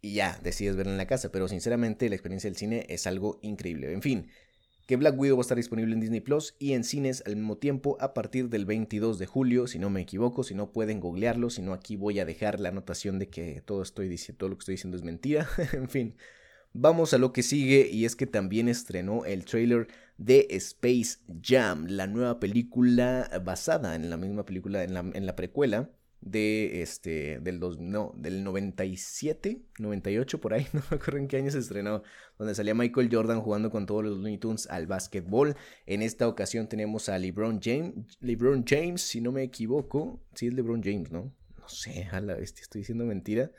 y 0.00 0.14
ya, 0.14 0.38
decides 0.44 0.76
verla 0.76 0.92
en 0.92 0.98
la 0.98 1.08
casa. 1.08 1.32
Pero 1.32 1.48
sinceramente 1.48 2.08
la 2.08 2.14
experiencia 2.14 2.48
del 2.48 2.56
cine 2.56 2.86
es 2.88 3.08
algo 3.08 3.40
increíble. 3.42 3.92
En 3.92 4.00
fin, 4.00 4.28
que 4.86 4.94
Black 4.94 5.18
Widow 5.18 5.36
va 5.36 5.40
a 5.40 5.42
estar 5.42 5.56
disponible 5.56 5.92
en 5.92 5.98
Disney 5.98 6.20
Plus 6.20 6.54
y 6.60 6.74
en 6.74 6.84
cines 6.84 7.24
al 7.26 7.34
mismo 7.34 7.56
tiempo 7.58 7.96
a 7.98 8.14
partir 8.14 8.48
del 8.48 8.64
22 8.64 9.18
de 9.18 9.26
julio, 9.26 9.66
si 9.66 9.80
no 9.80 9.90
me 9.90 10.02
equivoco, 10.02 10.44
si 10.44 10.54
no 10.54 10.70
pueden 10.70 11.00
googlearlo, 11.00 11.50
si 11.50 11.62
no 11.62 11.72
aquí 11.72 11.96
voy 11.96 12.20
a 12.20 12.24
dejar 12.24 12.60
la 12.60 12.68
anotación 12.68 13.18
de 13.18 13.28
que 13.28 13.60
todo, 13.60 13.82
estoy 13.82 14.08
diciendo, 14.08 14.38
todo 14.38 14.50
lo 14.50 14.56
que 14.56 14.60
estoy 14.60 14.74
diciendo 14.74 14.96
es 14.96 15.02
mentira, 15.02 15.48
en 15.72 15.88
fin. 15.88 16.14
Vamos 16.72 17.14
a 17.14 17.18
lo 17.18 17.32
que 17.32 17.42
sigue 17.42 17.88
y 17.90 18.04
es 18.04 18.14
que 18.14 18.26
también 18.26 18.68
estrenó 18.68 19.24
el 19.24 19.44
trailer 19.44 19.88
de 20.18 20.48
Space 20.50 21.18
Jam, 21.42 21.86
la 21.88 22.06
nueva 22.06 22.40
película 22.40 23.30
basada 23.44 23.94
en 23.94 24.10
la 24.10 24.16
misma 24.16 24.44
película, 24.44 24.82
en 24.82 25.26
la, 25.26 25.36
precuela 25.36 25.90
de 26.20 26.82
este 26.82 27.38
del 27.38 27.60
dos, 27.60 27.78
no, 27.78 28.12
del 28.16 28.42
97, 28.42 29.62
98 29.78 30.40
por 30.40 30.54
ahí, 30.54 30.66
no 30.72 30.82
me 30.90 30.96
acuerdo 30.96 31.18
en 31.18 31.28
qué 31.28 31.36
año 31.36 31.50
se 31.50 31.60
estrenó, 31.60 32.02
donde 32.36 32.54
salía 32.54 32.74
Michael 32.74 33.08
Jordan 33.10 33.40
jugando 33.40 33.70
con 33.70 33.86
todos 33.86 34.04
los 34.04 34.18
Looney 34.18 34.38
Tunes 34.38 34.66
al 34.68 34.86
básquetbol. 34.86 35.56
En 35.86 36.02
esta 36.02 36.26
ocasión 36.26 36.68
tenemos 36.68 37.08
a 37.08 37.18
LeBron 37.18 37.60
James, 37.62 38.18
LeBron 38.20 38.64
James, 38.66 39.00
si 39.00 39.20
no 39.20 39.30
me 39.32 39.44
equivoco, 39.44 40.20
sí 40.34 40.48
es 40.48 40.54
LeBron 40.54 40.82
James, 40.82 41.12
¿no? 41.12 41.32
No 41.56 41.68
sé, 41.68 42.08
a 42.10 42.20
la 42.20 42.34
bestia, 42.34 42.62
estoy 42.62 42.80
diciendo 42.80 43.04
mentira. 43.04 43.52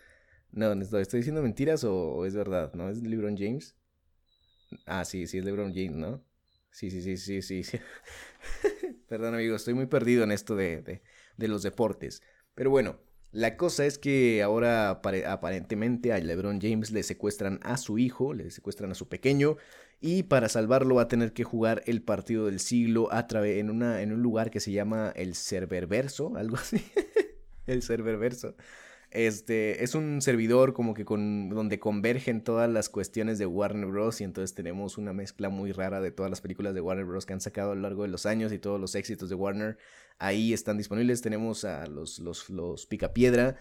No, 0.51 0.71
estoy 0.73 1.19
diciendo 1.19 1.41
mentiras 1.41 1.83
o, 1.83 2.25
es 2.25 2.35
verdad, 2.35 2.73
¿no? 2.73 2.89
¿Es 2.89 3.01
LeBron 3.01 3.37
James? 3.37 3.75
Ah, 4.85 5.05
sí, 5.05 5.27
sí 5.27 5.37
es 5.37 5.45
LeBron 5.45 5.73
James, 5.73 5.95
¿no? 5.95 6.23
Sí, 6.71 6.91
sí, 6.91 7.01
sí, 7.01 7.41
sí, 7.41 7.63
sí. 7.63 7.77
Perdón, 9.07 9.35
amigo, 9.35 9.55
estoy 9.55 9.73
muy 9.73 9.87
perdido 9.87 10.23
en 10.23 10.31
esto 10.31 10.55
de, 10.55 11.01
de, 11.37 11.47
los 11.47 11.63
deportes. 11.63 12.21
Pero 12.55 12.69
bueno, 12.69 12.99
la 13.31 13.57
cosa 13.57 13.85
es 13.85 13.97
que 13.97 14.43
ahora 14.43 14.89
aparentemente 14.89 16.13
a 16.13 16.19
LeBron 16.19 16.59
James 16.61 16.91
le 16.91 17.03
secuestran 17.03 17.59
a 17.63 17.77
su 17.77 17.97
hijo, 17.97 18.33
le 18.33 18.51
secuestran 18.51 18.91
a 18.91 18.95
su 18.95 19.07
pequeño, 19.07 19.57
y 20.01 20.23
para 20.23 20.49
salvarlo 20.49 20.95
va 20.95 21.03
a 21.03 21.07
tener 21.07 21.33
que 21.33 21.43
jugar 21.43 21.83
el 21.85 22.01
partido 22.01 22.45
del 22.45 22.59
siglo 22.59 23.11
a 23.11 23.27
en, 23.45 23.69
una, 23.69 24.01
en 24.01 24.13
un 24.13 24.21
lugar 24.21 24.51
que 24.51 24.59
se 24.59 24.71
llama 24.71 25.11
el 25.15 25.35
Serververso, 25.35 26.35
algo 26.37 26.55
así. 26.57 26.83
el 27.67 27.81
Serververso. 27.81 28.55
Este 29.11 29.83
es 29.83 29.95
un 29.95 30.21
servidor 30.21 30.73
como 30.73 30.93
que 30.93 31.03
con 31.03 31.49
donde 31.49 31.79
convergen 31.79 32.43
todas 32.43 32.69
las 32.69 32.89
cuestiones 32.89 33.39
de 33.39 33.47
Warner 33.47 33.87
Bros. 33.87 34.21
Y 34.21 34.23
entonces 34.23 34.53
tenemos 34.53 34.97
una 34.97 35.13
mezcla 35.13 35.49
muy 35.49 35.71
rara 35.71 35.99
de 35.99 36.11
todas 36.11 36.29
las 36.29 36.41
películas 36.41 36.75
de 36.75 36.81
Warner 36.81 37.05
Bros. 37.05 37.25
que 37.25 37.33
han 37.33 37.41
sacado 37.41 37.71
a 37.71 37.75
lo 37.75 37.81
largo 37.81 38.03
de 38.03 38.09
los 38.09 38.25
años 38.25 38.53
y 38.53 38.59
todos 38.59 38.79
los 38.79 38.93
éxitos 38.95 39.29
de 39.29 39.35
Warner. 39.35 39.77
Ahí 40.19 40.53
están 40.53 40.77
disponibles. 40.77 41.21
Tenemos 41.21 41.65
a 41.65 41.87
los, 41.87 42.19
los, 42.19 42.49
los 42.49 42.85
Picapiedra. 42.85 43.57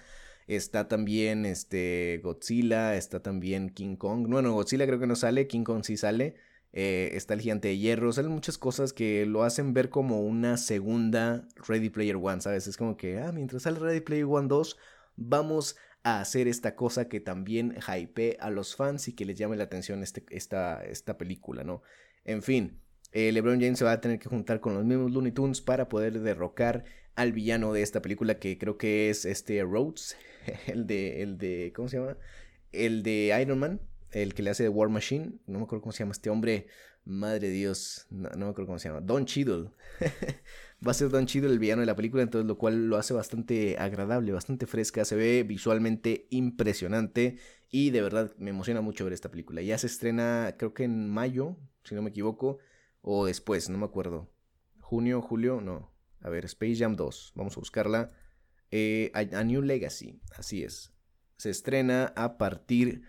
Está 0.46 0.88
también 0.88 1.46
este 1.46 2.20
Godzilla. 2.22 2.94
Está 2.96 3.22
también 3.22 3.70
King 3.70 3.96
Kong. 3.96 4.26
Bueno, 4.28 4.52
Godzilla 4.52 4.86
creo 4.86 4.98
que 5.00 5.06
no 5.06 5.16
sale. 5.16 5.46
King 5.46 5.64
Kong 5.64 5.82
sí 5.82 5.96
sale. 5.96 6.36
Eh, 6.72 7.10
está 7.14 7.34
el 7.34 7.40
gigante 7.40 7.68
de 7.68 7.78
hierro, 7.78 8.12
salen 8.12 8.30
muchas 8.30 8.58
cosas 8.58 8.92
que 8.92 9.24
lo 9.24 9.42
hacen 9.42 9.72
ver 9.72 9.88
como 9.88 10.20
una 10.20 10.58
segunda 10.58 11.48
Ready 11.66 11.88
Player 11.88 12.16
One, 12.16 12.42
¿sabes? 12.42 12.66
Es 12.66 12.76
como 12.76 12.96
que, 12.96 13.18
ah, 13.18 13.32
mientras 13.32 13.62
sale 13.62 13.78
Ready 13.78 14.00
Player 14.00 14.26
One 14.26 14.48
2, 14.48 14.76
vamos 15.18 15.76
a 16.04 16.20
hacer 16.20 16.48
esta 16.48 16.76
cosa 16.76 17.08
que 17.08 17.20
también 17.20 17.74
hype 17.80 18.38
a 18.40 18.50
los 18.50 18.76
fans 18.76 19.08
y 19.08 19.12
que 19.14 19.24
les 19.24 19.36
llame 19.36 19.56
la 19.56 19.64
atención 19.64 20.02
este, 20.02 20.24
esta, 20.30 20.82
esta 20.84 21.18
película, 21.18 21.64
¿no? 21.64 21.82
En 22.24 22.42
fin, 22.42 22.80
eh, 23.12 23.32
LeBron 23.32 23.60
James 23.60 23.78
se 23.78 23.84
va 23.84 23.92
a 23.92 24.00
tener 24.00 24.18
que 24.18 24.28
juntar 24.28 24.60
con 24.60 24.74
los 24.74 24.84
mismos 24.84 25.10
Looney 25.10 25.32
Tunes 25.32 25.60
para 25.60 25.88
poder 25.88 26.20
derrocar 26.20 26.84
al 27.16 27.32
villano 27.32 27.72
de 27.72 27.82
esta 27.82 28.00
película 28.00 28.38
que 28.38 28.58
creo 28.58 28.78
que 28.78 29.10
es 29.10 29.24
este 29.24 29.62
Rhodes, 29.62 30.16
el 30.66 30.86
de, 30.86 31.22
el 31.22 31.36
de, 31.36 31.72
¿cómo 31.74 31.88
se 31.88 31.98
llama? 31.98 32.16
El 32.70 33.02
de 33.02 33.36
Iron 33.42 33.58
Man, 33.58 33.80
el 34.12 34.34
que 34.34 34.42
le 34.42 34.50
hace 34.50 34.62
de 34.62 34.68
War 34.68 34.88
Machine, 34.88 35.32
no 35.46 35.58
me 35.58 35.64
acuerdo 35.64 35.82
cómo 35.82 35.92
se 35.92 36.00
llama 36.00 36.12
este 36.12 36.30
hombre, 36.30 36.68
madre 37.08 37.48
Dios, 37.50 38.06
no, 38.10 38.28
me 38.28 38.50
acuerdo 38.50 38.66
cómo 38.66 38.78
se 38.78 38.88
llama, 38.88 39.00
Don 39.00 39.24
Cheadle. 39.24 39.70
va 40.86 40.92
a 40.92 40.94
ser 40.94 41.10
tan 41.10 41.26
chido 41.26 41.50
el 41.50 41.58
villano 41.58 41.80
de 41.80 41.86
la 41.86 41.96
película, 41.96 42.22
entonces 42.22 42.46
lo 42.46 42.58
cual 42.58 42.88
lo 42.88 42.96
hace 42.96 43.14
bastante 43.14 43.76
agradable, 43.78 44.32
bastante 44.32 44.66
fresca, 44.66 45.04
se 45.04 45.16
ve 45.16 45.42
visualmente 45.42 46.26
impresionante 46.30 47.38
y 47.70 47.90
de 47.90 48.02
verdad 48.02 48.32
me 48.38 48.50
emociona 48.50 48.80
mucho 48.80 49.04
ver 49.04 49.12
esta 49.12 49.30
película. 49.30 49.62
Ya 49.62 49.78
se 49.78 49.86
estrena 49.86 50.54
creo 50.58 50.74
que 50.74 50.84
en 50.84 51.08
mayo, 51.08 51.56
si 51.84 51.94
no 51.94 52.02
me 52.02 52.10
equivoco, 52.10 52.58
o 53.00 53.26
después, 53.26 53.68
no 53.70 53.78
me 53.78 53.86
acuerdo. 53.86 54.30
Junio, 54.80 55.20
julio, 55.22 55.60
no. 55.60 55.92
A 56.20 56.30
ver, 56.30 56.44
Space 56.44 56.76
Jam 56.76 56.96
2, 56.96 57.32
vamos 57.34 57.56
a 57.56 57.60
buscarla. 57.60 58.12
Eh, 58.70 59.10
a, 59.14 59.44
New 59.44 59.62
Legacy, 59.62 60.20
así 60.36 60.62
es. 60.62 60.92
Se 61.36 61.50
estrena 61.50 62.12
a 62.16 62.36
partir 62.36 63.02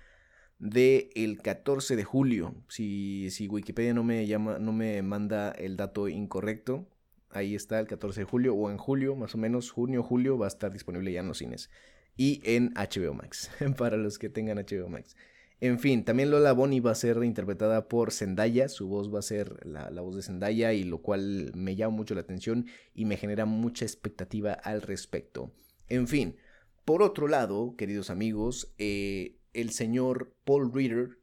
de 0.59 1.09
el 1.15 1.41
14 1.41 1.95
de 1.95 2.03
julio. 2.03 2.53
Si, 2.67 3.29
si 3.31 3.47
Wikipedia 3.47 3.93
no 3.93 4.03
me 4.03 4.27
llama, 4.27 4.59
no 4.59 4.71
me 4.73 5.01
manda 5.01 5.51
el 5.51 5.77
dato 5.77 6.07
incorrecto, 6.07 6.87
ahí 7.31 7.55
está 7.55 7.79
el 7.79 7.87
14 7.87 8.21
de 8.21 8.25
julio 8.25 8.55
o 8.55 8.69
en 8.69 8.77
julio, 8.77 9.15
más 9.15 9.35
o 9.35 9.37
menos 9.37 9.71
junio, 9.71 10.03
julio, 10.03 10.37
va 10.37 10.45
a 10.45 10.49
estar 10.49 10.71
disponible 10.71 11.11
ya 11.11 11.21
en 11.21 11.27
los 11.27 11.39
cines. 11.39 11.69
y 12.17 12.41
en 12.43 12.73
HBO 12.73 13.13
Max, 13.13 13.49
para 13.77 13.95
los 13.97 14.19
que 14.19 14.29
tengan 14.29 14.57
HBO 14.57 14.89
Max. 14.89 15.15
En 15.61 15.79
fin, 15.79 16.05
también 16.05 16.31
Lola 16.31 16.53
Bonnie 16.53 16.79
va 16.79 16.91
a 16.91 16.95
ser 16.95 17.21
interpretada 17.23 17.89
por 17.89 18.11
Zendaya, 18.11 18.69
su 18.69 18.87
voz 18.87 19.13
va 19.13 19.19
a 19.19 19.23
ser 19.23 19.65
la, 19.65 19.89
voz 20.01 20.15
de 20.15 20.21
Zendaya 20.21 20.71
y 20.73 20.83
lo 20.83 21.01
cual 21.01 21.51
me 21.53 21.75
llama 21.75 21.97
mucho 21.97 22.15
la 22.15 22.21
atención 22.21 22.67
y 22.93 23.03
me 23.03 23.17
genera 23.17 23.45
mucha 23.45 23.83
expectativa 23.83 24.53
al 24.53 24.81
respecto. 24.81 25.51
En 25.89 26.07
fin, 26.07 26.37
por 26.85 27.03
otro 27.03 27.27
lado, 27.27 27.75
queridos 27.75 28.09
amigos, 28.09 28.73
eh, 28.77 29.38
el 29.53 29.71
señor 29.71 30.33
Paul 30.45 30.73
Ritter, 30.73 31.19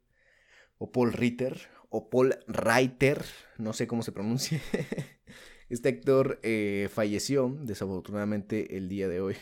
o 0.79 0.93
Paul 0.93 1.13
Ritter, 1.13 1.69
o 1.89 2.11
Paul 2.11 2.37
Reiter, 2.47 3.25
no 3.59 3.73
sé 3.73 3.87
cómo 3.87 4.03
se 4.03 4.13
pronuncia, 4.13 4.61
este 5.69 5.89
actor 5.89 6.39
eh, 6.43 6.89
falleció 6.93 7.57
desafortunadamente 7.63 8.77
el 8.77 8.89
día 8.89 9.09
de 9.09 9.21
hoy. 9.21 9.37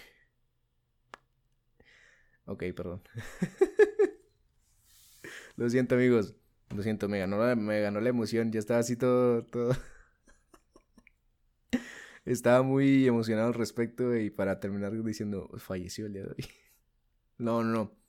Ok, 2.47 2.65
perdón. 2.77 3.03
Lo 5.57 5.69
siento, 5.71 5.95
amigos. 5.95 6.35
Lo 6.75 6.83
siento, 6.83 7.09
me 7.09 7.19
ganó, 7.19 7.39
la, 7.39 7.55
me 7.57 7.81
ganó 7.81 8.01
la 8.01 8.09
emoción. 8.09 8.53
Ya 8.53 8.59
estaba 8.59 8.81
así 8.81 8.97
todo, 8.97 9.45
todo. 9.45 9.75
estaba 12.25 12.63
muy 12.63 13.07
emocionado 13.07 13.49
al 13.49 13.55
respecto 13.55 14.17
y 14.17 14.31
para 14.31 14.61
terminar 14.61 14.93
diciendo, 15.03 15.51
falleció 15.59 16.07
el 16.07 16.13
día 16.15 16.23
de 16.25 16.31
hoy. 16.31 16.47
no, 17.39 17.63
no, 17.63 17.73
no. 17.73 18.04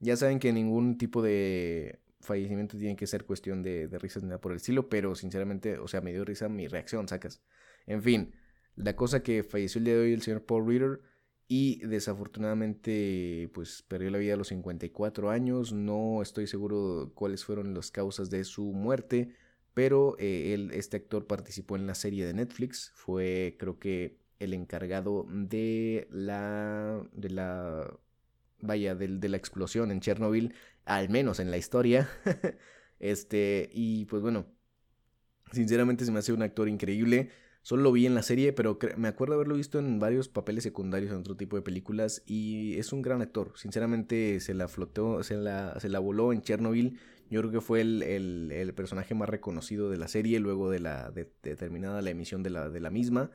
Ya 0.00 0.16
saben 0.16 0.38
que 0.38 0.52
ningún 0.52 0.98
tipo 0.98 1.22
de 1.22 2.00
fallecimiento 2.20 2.76
tiene 2.76 2.96
que 2.96 3.06
ser 3.06 3.24
cuestión 3.24 3.62
de, 3.62 3.88
de 3.88 3.98
risas 3.98 4.22
ni 4.22 4.28
nada 4.28 4.40
por 4.40 4.52
el 4.52 4.56
estilo, 4.56 4.88
pero 4.88 5.14
sinceramente, 5.14 5.78
o 5.78 5.88
sea, 5.88 6.00
me 6.00 6.12
dio 6.12 6.24
risa 6.24 6.48
mi 6.48 6.68
reacción, 6.68 7.08
sacas. 7.08 7.42
En 7.86 8.02
fin, 8.02 8.34
la 8.76 8.94
cosa 8.94 9.22
que 9.22 9.42
falleció 9.42 9.80
el 9.80 9.84
día 9.86 9.94
de 9.94 10.00
hoy 10.00 10.12
el 10.12 10.22
señor 10.22 10.44
Paul 10.44 10.66
Reader 10.66 11.00
y 11.48 11.78
desafortunadamente 11.86 13.50
pues 13.54 13.82
perdió 13.88 14.10
la 14.10 14.18
vida 14.18 14.34
a 14.34 14.36
los 14.36 14.48
54 14.48 15.30
años. 15.30 15.72
No 15.72 16.22
estoy 16.22 16.46
seguro 16.46 17.10
cuáles 17.14 17.44
fueron 17.44 17.74
las 17.74 17.90
causas 17.90 18.30
de 18.30 18.44
su 18.44 18.72
muerte, 18.72 19.34
pero 19.74 20.14
eh, 20.18 20.52
él, 20.54 20.70
este 20.72 20.98
actor 20.98 21.26
participó 21.26 21.76
en 21.76 21.86
la 21.86 21.94
serie 21.94 22.26
de 22.26 22.34
Netflix, 22.34 22.92
fue 22.94 23.56
creo 23.58 23.78
que 23.78 24.18
el 24.38 24.54
encargado 24.54 25.26
de 25.28 26.06
la 26.10 27.02
de 27.12 27.30
la 27.30 27.98
vaya 28.60 28.94
de, 28.94 29.08
de 29.08 29.28
la 29.28 29.36
explosión 29.36 29.90
en 29.90 30.00
Chernobyl, 30.00 30.54
al 30.84 31.08
menos 31.08 31.40
en 31.40 31.50
la 31.50 31.56
historia. 31.56 32.08
este 33.00 33.70
y 33.72 34.06
pues 34.06 34.22
bueno, 34.22 34.46
sinceramente 35.52 36.04
se 36.04 36.12
me 36.12 36.18
hace 36.18 36.32
un 36.32 36.42
actor 36.42 36.68
increíble. 36.68 37.30
Solo 37.62 37.82
lo 37.82 37.92
vi 37.92 38.06
en 38.06 38.14
la 38.14 38.22
serie, 38.22 38.52
pero 38.52 38.78
me 38.96 39.08
acuerdo 39.08 39.34
haberlo 39.34 39.54
visto 39.54 39.78
en 39.78 39.98
varios 39.98 40.28
papeles 40.28 40.64
secundarios 40.64 41.12
en 41.12 41.18
otro 41.18 41.36
tipo 41.36 41.56
de 41.56 41.62
películas 41.62 42.22
y 42.24 42.78
es 42.78 42.92
un 42.92 43.02
gran 43.02 43.20
actor. 43.20 43.52
Sinceramente 43.56 44.40
se 44.40 44.54
la 44.54 44.68
flotó, 44.68 45.22
se 45.22 45.36
la, 45.36 45.78
se 45.78 45.88
la 45.88 45.98
voló 45.98 46.32
en 46.32 46.40
Chernobyl. 46.40 46.98
Yo 47.28 47.40
creo 47.40 47.52
que 47.52 47.60
fue 47.60 47.82
el, 47.82 48.02
el, 48.02 48.72
personaje 48.74 49.14
más 49.14 49.28
reconocido 49.28 49.90
de 49.90 49.98
la 49.98 50.08
serie 50.08 50.40
luego 50.40 50.70
de 50.70 50.80
la 50.80 51.10
de, 51.10 51.26
terminada 51.26 52.00
la 52.00 52.08
emisión 52.08 52.42
de 52.42 52.50
la, 52.50 52.70
de 52.70 52.80
la 52.80 52.88
misma. 52.88 53.30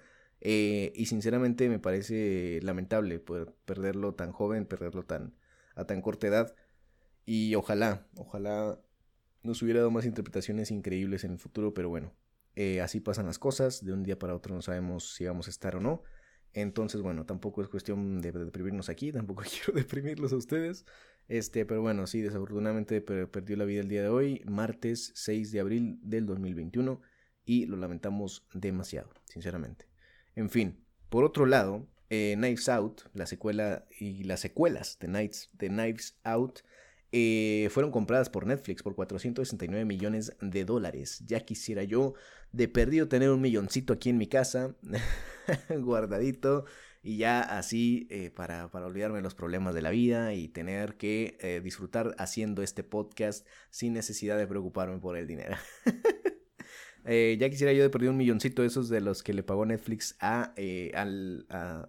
Eh, 0.45 0.91
y 0.93 1.05
sinceramente 1.05 1.69
me 1.69 1.79
parece 1.79 2.59
lamentable 2.63 3.23
perderlo 3.65 4.13
tan 4.13 4.33
joven, 4.33 4.65
perderlo 4.65 5.05
tan, 5.05 5.33
a 5.73 5.85
tan 5.85 6.01
corta 6.01 6.27
edad. 6.27 6.55
Y 7.25 7.55
ojalá, 7.55 8.05
ojalá 8.17 8.77
nos 9.41 9.61
hubiera 9.61 9.79
dado 9.79 9.91
más 9.91 10.05
interpretaciones 10.05 10.69
increíbles 10.69 11.23
en 11.23 11.31
el 11.31 11.39
futuro, 11.39 11.73
pero 11.73 11.87
bueno, 11.87 12.13
eh, 12.55 12.81
así 12.81 12.99
pasan 12.99 13.25
las 13.25 13.39
cosas, 13.39 13.85
de 13.85 13.93
un 13.93 14.03
día 14.03 14.19
para 14.19 14.35
otro 14.35 14.53
no 14.53 14.61
sabemos 14.61 15.13
si 15.15 15.25
vamos 15.25 15.47
a 15.47 15.49
estar 15.49 15.77
o 15.77 15.79
no. 15.79 16.03
Entonces, 16.51 17.01
bueno, 17.01 17.25
tampoco 17.25 17.61
es 17.61 17.69
cuestión 17.69 18.19
de 18.19 18.33
deprimirnos 18.33 18.89
aquí, 18.89 19.11
tampoco 19.13 19.43
quiero 19.43 19.79
deprimirlos 19.79 20.33
a 20.33 20.35
ustedes. 20.35 20.85
Este, 21.29 21.65
pero 21.65 21.81
bueno, 21.81 22.05
sí, 22.05 22.19
desafortunadamente 22.19 22.99
perdió 22.99 23.55
la 23.55 23.63
vida 23.63 23.79
el 23.79 23.87
día 23.87 24.01
de 24.01 24.09
hoy, 24.09 24.41
martes 24.45 25.13
6 25.15 25.53
de 25.53 25.61
abril 25.61 25.99
del 26.01 26.25
2021, 26.25 26.99
y 27.45 27.65
lo 27.65 27.77
lamentamos 27.77 28.45
demasiado, 28.53 29.09
sinceramente. 29.25 29.92
En 30.35 30.49
fin, 30.49 30.83
por 31.09 31.23
otro 31.23 31.45
lado, 31.45 31.87
eh, 32.09 32.33
Knives 32.37 32.69
Out, 32.69 33.03
la 33.13 33.25
secuela 33.25 33.85
y 33.99 34.23
las 34.23 34.39
secuelas 34.39 34.97
de, 34.99 35.07
Knives, 35.07 35.49
de 35.53 35.67
Knives 35.67 36.17
Out, 36.23 36.59
eh, 37.11 37.69
fueron 37.71 37.91
compradas 37.91 38.29
por 38.29 38.47
Netflix 38.47 38.81
por 38.81 38.95
469 38.95 39.85
millones 39.85 40.35
de 40.41 40.65
dólares. 40.65 41.23
Ya 41.27 41.39
quisiera 41.41 41.83
yo 41.83 42.15
de 42.51 42.67
perdido 42.67 43.07
tener 43.07 43.29
un 43.29 43.41
milloncito 43.41 43.93
aquí 43.93 44.09
en 44.09 44.17
mi 44.17 44.27
casa, 44.27 44.75
guardadito, 45.69 46.65
y 47.03 47.17
ya 47.17 47.41
así 47.41 48.07
eh, 48.09 48.31
para, 48.31 48.71
para, 48.71 48.87
olvidarme 48.87 49.17
de 49.17 49.23
los 49.23 49.35
problemas 49.35 49.75
de 49.75 49.81
la 49.81 49.91
vida 49.91 50.33
y 50.33 50.47
tener 50.47 50.95
que 50.97 51.61
disfrutar 51.63 52.15
haciendo 52.17 52.63
este 52.63 52.83
podcast 52.83 53.45
sin 53.69 53.93
necesidad 53.93 54.37
de 54.37 54.47
preocuparme 54.47 54.99
por 54.99 55.17
el 55.17 55.27
dinero. 55.27 55.57
ya 57.05 57.49
quisiera 57.49 57.73
yo 57.73 57.83
de 57.83 57.89
perdido 57.89 58.11
un 58.11 58.17
milloncito 58.17 58.61
de 58.61 58.69
esos 58.69 58.89
de 58.89 59.01
los 59.01 59.23
que 59.23 59.33
le 59.33 59.43
pagó 59.43 59.65
Netflix 59.65 60.15
a, 60.19 60.53
al, 60.93 61.45
a, 61.49 61.87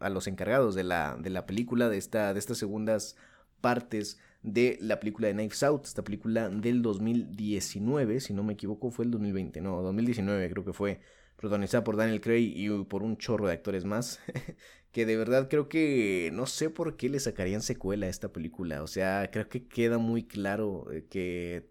a 0.00 0.10
los 0.10 0.26
encargados 0.26 0.74
de 0.74 0.84
la, 0.84 1.16
de 1.20 1.30
la 1.30 1.46
película, 1.46 1.88
de, 1.88 1.98
esta, 1.98 2.32
de 2.32 2.38
estas 2.38 2.58
segundas 2.58 3.16
partes 3.60 4.18
de 4.42 4.76
la 4.80 5.00
película 5.00 5.28
de 5.28 5.34
Knives 5.34 5.62
Out, 5.62 5.86
esta 5.86 6.02
película 6.02 6.48
del 6.48 6.82
2019, 6.82 8.20
si 8.20 8.34
no 8.34 8.42
me 8.42 8.54
equivoco 8.54 8.90
fue 8.90 9.04
el 9.04 9.10
2020, 9.12 9.60
no, 9.60 9.80
2019 9.82 10.50
creo 10.50 10.64
que 10.64 10.72
fue, 10.72 11.00
protagonizada 11.36 11.84
por 11.84 11.96
Daniel 11.96 12.20
Craig 12.20 12.52
y 12.54 12.68
por 12.84 13.02
un 13.02 13.16
chorro 13.16 13.46
de 13.46 13.54
actores 13.54 13.84
más, 13.84 14.20
que 14.92 15.06
de 15.06 15.16
verdad 15.16 15.48
creo 15.48 15.68
que 15.68 16.30
no 16.32 16.46
sé 16.46 16.70
por 16.70 16.96
qué 16.96 17.08
le 17.08 17.20
sacarían 17.20 17.62
secuela 17.62 18.06
a 18.06 18.10
esta 18.10 18.32
película, 18.32 18.82
o 18.82 18.86
sea, 18.86 19.30
creo 19.32 19.48
que 19.48 19.66
queda 19.66 19.98
muy 19.98 20.24
claro 20.24 20.86
eh, 20.92 21.06
que, 21.08 21.70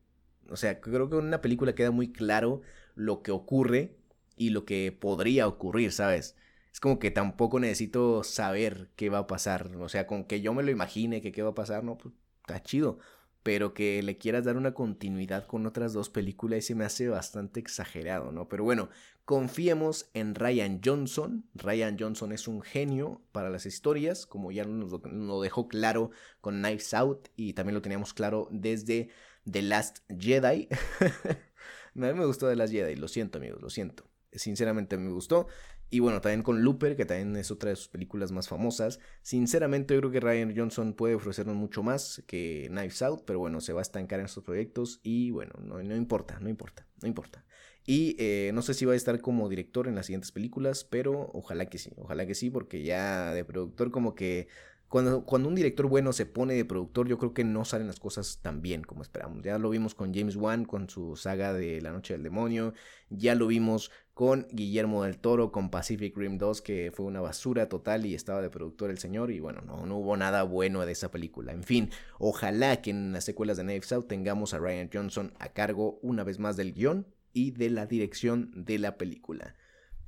o 0.49 0.55
sea, 0.55 0.79
creo 0.79 1.09
que 1.09 1.17
en 1.17 1.25
una 1.25 1.41
película 1.41 1.75
queda 1.75 1.91
muy 1.91 2.11
claro 2.11 2.61
lo 2.95 3.21
que 3.21 3.31
ocurre 3.31 3.97
y 4.35 4.49
lo 4.49 4.65
que 4.65 4.91
podría 4.91 5.47
ocurrir, 5.47 5.91
¿sabes? 5.91 6.35
es 6.71 6.79
como 6.79 6.99
que 6.99 7.11
tampoco 7.11 7.59
necesito 7.59 8.23
saber 8.23 8.89
qué 8.95 9.09
va 9.09 9.19
a 9.19 9.27
pasar. 9.27 9.75
O 9.77 9.89
sea, 9.89 10.07
con 10.07 10.23
que 10.23 10.41
yo 10.41 10.53
me 10.53 10.63
lo 10.63 10.71
imagine 10.71 11.21
que 11.21 11.31
qué 11.31 11.43
va 11.43 11.49
a 11.51 11.55
pasar, 11.55 11.83
no, 11.83 11.97
pues 11.97 12.13
está 12.41 12.63
chido. 12.63 12.99
Pero 13.43 13.73
que 13.73 14.03
le 14.03 14.17
quieras 14.17 14.45
dar 14.45 14.55
una 14.55 14.73
continuidad 14.73 15.47
con 15.47 15.65
otras 15.65 15.93
dos 15.93 16.09
películas 16.09 16.59
y 16.59 16.61
se 16.61 16.75
me 16.75 16.85
hace 16.85 17.09
bastante 17.09 17.59
exagerado, 17.59 18.31
¿no? 18.31 18.47
Pero 18.47 18.63
bueno, 18.63 18.89
confiemos 19.25 20.09
en 20.13 20.35
Ryan 20.35 20.79
Johnson. 20.83 21.45
Ryan 21.55 21.97
Johnson 21.99 22.31
es 22.33 22.47
un 22.47 22.61
genio 22.61 23.21
para 23.31 23.49
las 23.49 23.65
historias, 23.65 24.27
como 24.27 24.51
ya 24.51 24.63
nos 24.63 24.91
lo, 24.91 25.41
dejó 25.41 25.67
claro 25.67 26.11
con 26.39 26.61
Knives 26.61 26.93
Out 26.93 27.29
y 27.35 27.53
también 27.53 27.73
lo 27.73 27.81
teníamos 27.81 28.13
claro 28.13 28.47
desde 28.51 29.09
The 29.49 29.63
Last 29.63 29.99
Jedi. 30.19 30.69
mí 31.93 32.13
me 32.13 32.25
gustó 32.25 32.49
The 32.49 32.55
Last 32.55 32.73
Jedi, 32.73 32.95
lo 32.95 33.07
siento 33.07 33.37
amigos, 33.37 33.61
lo 33.61 33.69
siento. 33.69 34.09
Sinceramente 34.31 34.97
me 34.97 35.11
gustó. 35.11 35.47
Y 35.93 35.99
bueno, 35.99 36.21
también 36.21 36.41
con 36.41 36.63
Looper, 36.63 36.95
que 36.95 37.05
también 37.05 37.35
es 37.35 37.51
otra 37.51 37.69
de 37.69 37.75
sus 37.75 37.89
películas 37.89 38.31
más 38.31 38.47
famosas. 38.47 38.99
Sinceramente, 39.23 39.93
yo 39.93 39.99
creo 39.99 40.11
que 40.11 40.21
Ryan 40.21 40.53
Johnson 40.55 40.93
puede 40.93 41.15
ofrecernos 41.15 41.57
mucho 41.57 41.83
más 41.83 42.23
que 42.27 42.67
Knives 42.69 43.01
Out, 43.01 43.23
pero 43.25 43.39
bueno, 43.39 43.59
se 43.59 43.73
va 43.73 43.81
a 43.81 43.83
estancar 43.83 44.19
en 44.19 44.27
estos 44.27 44.45
proyectos 44.45 45.01
y 45.03 45.31
bueno, 45.31 45.51
no, 45.61 45.83
no 45.83 45.95
importa, 45.97 46.39
no 46.39 46.47
importa, 46.47 46.87
no 47.01 47.09
importa. 47.09 47.43
Y 47.85 48.15
eh, 48.19 48.51
no 48.53 48.61
sé 48.61 48.73
si 48.73 48.85
va 48.85 48.93
a 48.93 48.95
estar 48.95 49.19
como 49.19 49.49
director 49.49 49.89
en 49.89 49.95
las 49.95 50.05
siguientes 50.05 50.31
películas, 50.31 50.85
pero 50.85 51.29
ojalá 51.33 51.65
que 51.65 51.77
sí, 51.77 51.91
ojalá 51.97 52.25
que 52.25 52.35
sí, 52.35 52.49
porque 52.49 52.83
ya 52.83 53.33
de 53.33 53.43
productor 53.43 53.91
como 53.91 54.15
que 54.15 54.47
cuando, 54.91 55.23
cuando, 55.23 55.47
un 55.47 55.55
director 55.55 55.87
bueno 55.87 56.11
se 56.11 56.25
pone 56.25 56.53
de 56.53 56.65
productor, 56.65 57.07
yo 57.07 57.17
creo 57.17 57.33
que 57.33 57.45
no 57.45 57.63
salen 57.63 57.87
las 57.87 58.01
cosas 58.01 58.39
tan 58.41 58.61
bien 58.61 58.83
como 58.83 59.03
esperamos. 59.03 59.41
Ya 59.41 59.57
lo 59.57 59.69
vimos 59.69 59.95
con 59.95 60.13
James 60.13 60.35
Wan, 60.35 60.65
con 60.65 60.89
su 60.89 61.15
saga 61.15 61.53
de 61.53 61.79
La 61.79 61.93
Noche 61.93 62.13
del 62.13 62.23
Demonio. 62.23 62.73
Ya 63.09 63.33
lo 63.33 63.47
vimos 63.47 63.89
con 64.13 64.47
Guillermo 64.51 65.05
del 65.05 65.17
Toro, 65.17 65.53
con 65.53 65.69
Pacific 65.69 66.17
Rim 66.17 66.37
2, 66.37 66.61
que 66.61 66.91
fue 66.93 67.05
una 67.05 67.21
basura 67.21 67.69
total 67.69 68.05
y 68.05 68.15
estaba 68.15 68.41
de 68.41 68.49
productor 68.49 68.89
el 68.89 68.97
señor. 68.97 69.31
Y 69.31 69.39
bueno, 69.39 69.61
no, 69.61 69.85
no 69.85 69.95
hubo 69.95 70.17
nada 70.17 70.43
bueno 70.43 70.85
de 70.85 70.91
esa 70.91 71.09
película. 71.09 71.53
En 71.53 71.63
fin, 71.63 71.89
ojalá 72.19 72.81
que 72.81 72.89
en 72.89 73.13
las 73.13 73.23
secuelas 73.23 73.55
de 73.55 73.63
Knives 73.63 73.93
Out 73.93 74.09
tengamos 74.09 74.53
a 74.53 74.59
Ryan 74.59 74.89
Johnson 74.91 75.33
a 75.39 75.53
cargo 75.53 75.99
una 76.01 76.25
vez 76.25 76.37
más 76.37 76.57
del 76.57 76.73
guion 76.73 77.07
y 77.31 77.51
de 77.51 77.69
la 77.69 77.85
dirección 77.85 78.51
de 78.53 78.77
la 78.77 78.97
película. 78.97 79.55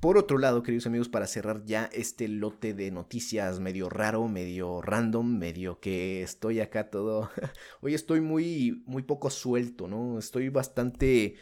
Por 0.04 0.18
otro 0.18 0.36
lado, 0.36 0.62
queridos 0.62 0.86
amigos, 0.86 1.08
para 1.08 1.26
cerrar 1.26 1.64
ya 1.64 1.88
este 1.90 2.28
lote 2.28 2.74
de 2.74 2.90
noticias 2.90 3.58
medio 3.58 3.88
raro, 3.88 4.28
medio 4.28 4.82
random, 4.82 5.38
medio 5.38 5.80
que 5.80 6.22
estoy 6.22 6.60
acá 6.60 6.90
todo. 6.90 7.30
Hoy 7.80 7.94
estoy 7.94 8.20
muy, 8.20 8.82
muy 8.84 9.02
poco 9.02 9.30
suelto, 9.30 9.88
¿no? 9.88 10.18
Estoy 10.18 10.50
bastante. 10.50 11.36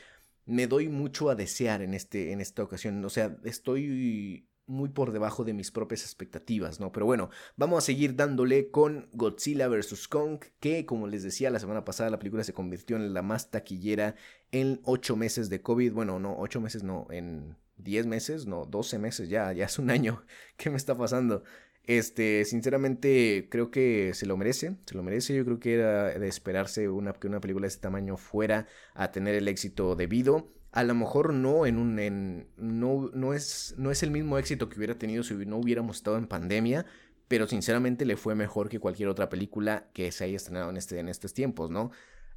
Me 0.46 0.68
doy 0.68 0.88
mucho 0.88 1.28
a 1.28 1.34
desear 1.34 1.82
en, 1.82 1.92
este, 1.92 2.30
en 2.30 2.40
esta 2.40 2.62
ocasión. 2.62 3.04
O 3.04 3.10
sea, 3.10 3.36
estoy 3.42 4.48
muy 4.66 4.90
por 4.90 5.10
debajo 5.10 5.42
de 5.42 5.54
mis 5.54 5.72
propias 5.72 6.02
expectativas, 6.02 6.78
¿no? 6.78 6.92
Pero 6.92 7.04
bueno, 7.04 7.30
vamos 7.56 7.78
a 7.78 7.86
seguir 7.86 8.14
dándole 8.14 8.70
con 8.70 9.08
Godzilla 9.12 9.66
vs. 9.66 10.06
Kong, 10.06 10.38
que 10.60 10.86
como 10.86 11.08
les 11.08 11.24
decía 11.24 11.50
la 11.50 11.58
semana 11.58 11.84
pasada, 11.84 12.10
la 12.10 12.20
película 12.20 12.44
se 12.44 12.52
convirtió 12.52 12.94
en 12.94 13.12
la 13.12 13.22
más 13.22 13.50
taquillera 13.50 14.14
en 14.52 14.80
ocho 14.84 15.16
meses 15.16 15.50
de 15.50 15.62
COVID. 15.62 15.94
Bueno, 15.94 16.20
no, 16.20 16.38
ocho 16.38 16.60
meses 16.60 16.84
no, 16.84 17.08
en 17.10 17.56
10 17.82 18.06
meses, 18.06 18.46
no, 18.46 18.64
12 18.66 18.98
meses 18.98 19.28
ya, 19.28 19.52
ya 19.52 19.66
es 19.66 19.78
un 19.78 19.90
año. 19.90 20.24
¿Qué 20.56 20.70
me 20.70 20.76
está 20.76 20.96
pasando? 20.96 21.42
Este, 21.84 22.44
sinceramente, 22.44 23.48
creo 23.50 23.70
que 23.70 24.14
se 24.14 24.26
lo 24.26 24.36
merece, 24.36 24.76
se 24.86 24.94
lo 24.94 25.02
merece. 25.02 25.34
Yo 25.34 25.44
creo 25.44 25.58
que 25.58 25.74
era 25.74 26.18
de 26.18 26.28
esperarse 26.28 26.88
una, 26.88 27.12
que 27.12 27.26
una 27.26 27.40
película 27.40 27.64
de 27.64 27.68
este 27.68 27.82
tamaño 27.82 28.16
fuera 28.16 28.66
a 28.94 29.10
tener 29.10 29.34
el 29.34 29.48
éxito 29.48 29.96
debido. 29.96 30.52
A 30.70 30.84
lo 30.84 30.94
mejor 30.94 31.34
no 31.34 31.66
en 31.66 31.78
un, 31.78 31.98
en, 31.98 32.48
no, 32.56 33.10
no 33.12 33.34
es, 33.34 33.74
no 33.78 33.90
es 33.90 34.02
el 34.02 34.10
mismo 34.10 34.38
éxito 34.38 34.68
que 34.68 34.78
hubiera 34.78 34.98
tenido 34.98 35.22
si 35.22 35.34
no 35.34 35.58
hubiéramos 35.58 35.96
estado 35.96 36.16
en 36.16 36.26
pandemia, 36.28 36.86
pero 37.28 37.46
sinceramente 37.48 38.06
le 38.06 38.16
fue 38.16 38.34
mejor 38.34 38.68
que 38.68 38.78
cualquier 38.78 39.08
otra 39.08 39.28
película 39.28 39.88
que 39.92 40.12
se 40.12 40.24
haya 40.24 40.36
estrenado 40.36 40.70
en, 40.70 40.76
este, 40.76 40.98
en 40.98 41.08
estos 41.08 41.34
tiempos, 41.34 41.70
¿no? 41.70 41.90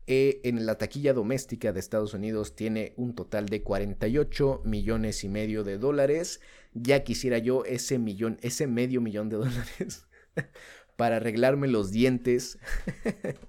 Eh, 0.08 0.42
en 0.44 0.68
la 0.68 0.78
taquilla 0.78 1.14
doméstica 1.14 1.74
de 1.74 1.80
Estados 1.80 2.14
Unidos 2.14 2.56
tiene 2.56 2.94
un 2.96 3.16
total 3.16 3.48
de 3.48 3.64
48 3.64 4.62
millones 4.64 5.24
y 5.24 5.30
medio 5.30 5.64
de 5.64 5.80
dólares. 5.80 6.42
Ya 6.74 7.04
quisiera 7.04 7.40
yo 7.40 7.66
ese 7.66 7.98
millón, 7.98 8.38
ese 8.42 8.68
medio 8.68 9.02
millón 9.02 9.30
de 9.30 9.38
dólares 9.38 10.06
para 10.96 11.18
arreglarme 11.18 11.68
los 11.68 11.92
dientes, 11.92 12.60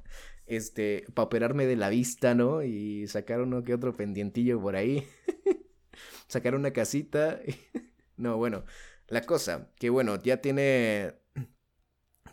este, 0.47 1.05
para 1.13 1.27
operarme 1.27 1.67
de 1.67 1.77
la 1.77 1.91
vista, 1.91 2.35
¿no? 2.35 2.63
Y 2.63 3.07
sacar 3.07 3.43
uno 3.43 3.63
que 3.63 3.75
otro 3.75 3.95
pendientillo 3.95 4.59
por 4.59 4.77
ahí, 4.77 5.07
sacar 6.27 6.55
una 6.55 6.73
casita. 6.73 7.39
no, 8.17 8.39
bueno, 8.39 8.65
la 9.09 9.21
cosa, 9.23 9.71
que 9.79 9.91
bueno, 9.91 10.21
ya 10.23 10.39
tiene, 10.41 11.17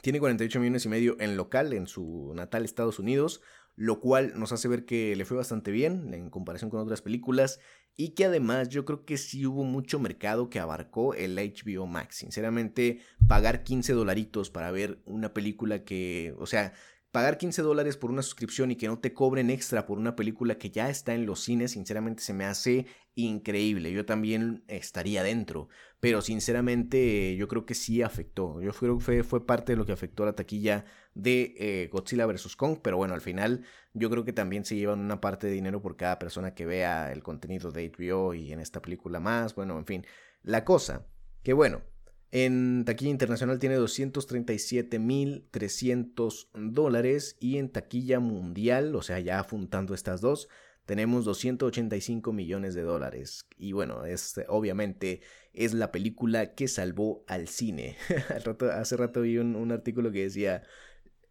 tiene 0.02 0.22
48 0.22 0.60
millones 0.62 0.86
y 0.86 0.90
medio 0.90 1.18
en 1.20 1.36
local, 1.36 1.74
en 1.74 1.88
su 1.88 2.32
natal 2.34 2.64
Estados 2.64 3.00
Unidos 3.00 3.42
lo 3.76 4.00
cual 4.00 4.34
nos 4.36 4.52
hace 4.52 4.68
ver 4.68 4.86
que 4.86 5.16
le 5.16 5.26
fue 5.26 5.38
bastante 5.38 5.72
bien 5.72 6.14
en 6.14 6.30
comparación 6.30 6.70
con 6.70 6.80
otras 6.80 7.02
películas 7.02 7.60
y 7.96 8.10
que 8.10 8.26
además 8.26 8.70
yo 8.70 8.86
creo 8.86 9.06
que 9.06 9.18
sí 9.18 9.46
hubo 9.46 9.64
mucho 9.64 10.00
mercado 10.00 10.50
que 10.50 10.60
abarcó 10.60 11.14
el 11.14 11.38
HBO 11.38 11.86
Max. 11.86 12.18
Sinceramente, 12.18 13.02
pagar 13.28 13.64
15 13.64 13.94
dolaritos 13.94 14.50
para 14.50 14.72
ver 14.72 15.00
una 15.06 15.34
película 15.34 15.84
que, 15.84 16.34
o 16.40 16.46
sea, 16.46 16.74
pagar 17.14 17.38
15 17.38 17.62
dólares 17.62 17.96
por 17.96 18.10
una 18.10 18.24
suscripción 18.24 18.72
y 18.72 18.76
que 18.76 18.88
no 18.88 18.98
te 18.98 19.14
cobren 19.14 19.52
extra 19.52 19.86
por 19.86 20.00
una 20.00 20.16
película 20.16 20.58
que 20.58 20.72
ya 20.72 20.90
está 20.90 21.14
en 21.14 21.28
los 21.28 21.42
cines, 21.42 21.72
sinceramente 21.72 22.24
se 22.24 22.34
me 22.34 22.44
hace 22.44 22.88
increíble. 23.14 23.92
Yo 23.94 24.04
también 24.04 24.64
estaría 24.68 25.22
dentro, 25.22 25.70
pero 26.00 26.24
sinceramente 26.24 27.36
yo 27.36 27.48
creo 27.48 27.68
que 27.68 27.76
sí 27.76 28.02
afectó. 28.02 28.60
Yo 28.62 28.72
creo 28.72 28.98
que 28.98 29.24
fue, 29.24 29.46
parte 29.46 29.74
de 29.74 29.78
lo 29.78 29.86
que 29.86 29.92
afectó 29.92 30.24
a 30.24 30.26
la 30.26 30.36
taquilla 30.36 30.86
de 31.14 31.54
eh, 31.60 31.90
Godzilla 31.92 32.26
vs. 32.26 32.56
Kong, 32.56 32.80
pero 32.82 32.98
bueno, 32.98 33.14
al 33.14 33.22
final 33.22 33.64
yo 33.94 34.10
creo 34.10 34.26
que 34.26 34.34
también 34.34 34.66
se 34.66 34.76
llevan 34.76 35.00
una 35.00 35.22
parte 35.22 35.46
de 35.46 35.54
dinero 35.54 35.84
por 35.84 35.96
cada 35.96 36.18
persona 36.18 36.56
que 36.56 36.66
vea 36.66 37.12
el 37.12 37.22
contenido 37.22 37.72
de 37.72 37.92
HBO 37.92 38.34
y 38.34 38.52
en 38.52 38.60
esta 38.60 38.82
película 38.82 39.20
más. 39.20 39.54
Bueno, 39.54 39.78
en 39.78 39.86
fin, 39.86 40.04
la 40.42 40.66
cosa, 40.66 41.06
que 41.44 41.54
bueno. 41.54 41.93
En 42.36 42.84
taquilla 42.84 43.12
internacional 43.12 43.60
tiene 43.60 43.78
237.300 43.78 46.48
dólares 46.56 47.38
y 47.40 47.60
en 47.60 47.70
taquilla 47.70 48.20
mundial, 48.20 48.96
o 48.96 49.04
sea, 49.04 49.20
ya 49.20 49.38
apuntando 49.38 49.94
estas 49.94 50.20
dos, 50.20 50.50
tenemos 50.88 51.26
285 51.26 52.34
millones 52.34 52.74
de 52.74 52.82
dólares. 52.82 53.46
Y 53.56 53.74
bueno, 53.74 54.06
es, 54.06 54.34
obviamente 54.48 55.22
es 55.54 55.76
la 55.76 55.92
película 55.92 56.56
que 56.56 56.68
salvó 56.68 57.24
al 57.28 57.50
cine. 57.50 57.98
hace 58.74 58.98
rato 58.98 59.22
vi 59.22 59.38
un, 59.38 59.56
un 59.56 59.72
artículo 59.72 60.12
que 60.12 60.24
decía 60.24 60.64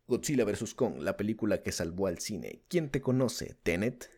Godzilla 0.06 0.44
vs. 0.44 0.72
Kong, 0.74 1.00
la 1.00 1.16
película 1.16 1.64
que 1.64 1.72
salvó 1.72 2.06
al 2.06 2.20
cine. 2.20 2.62
¿Quién 2.68 2.90
te 2.90 3.00
conoce? 3.00 3.56
¿Tenet? 3.64 4.08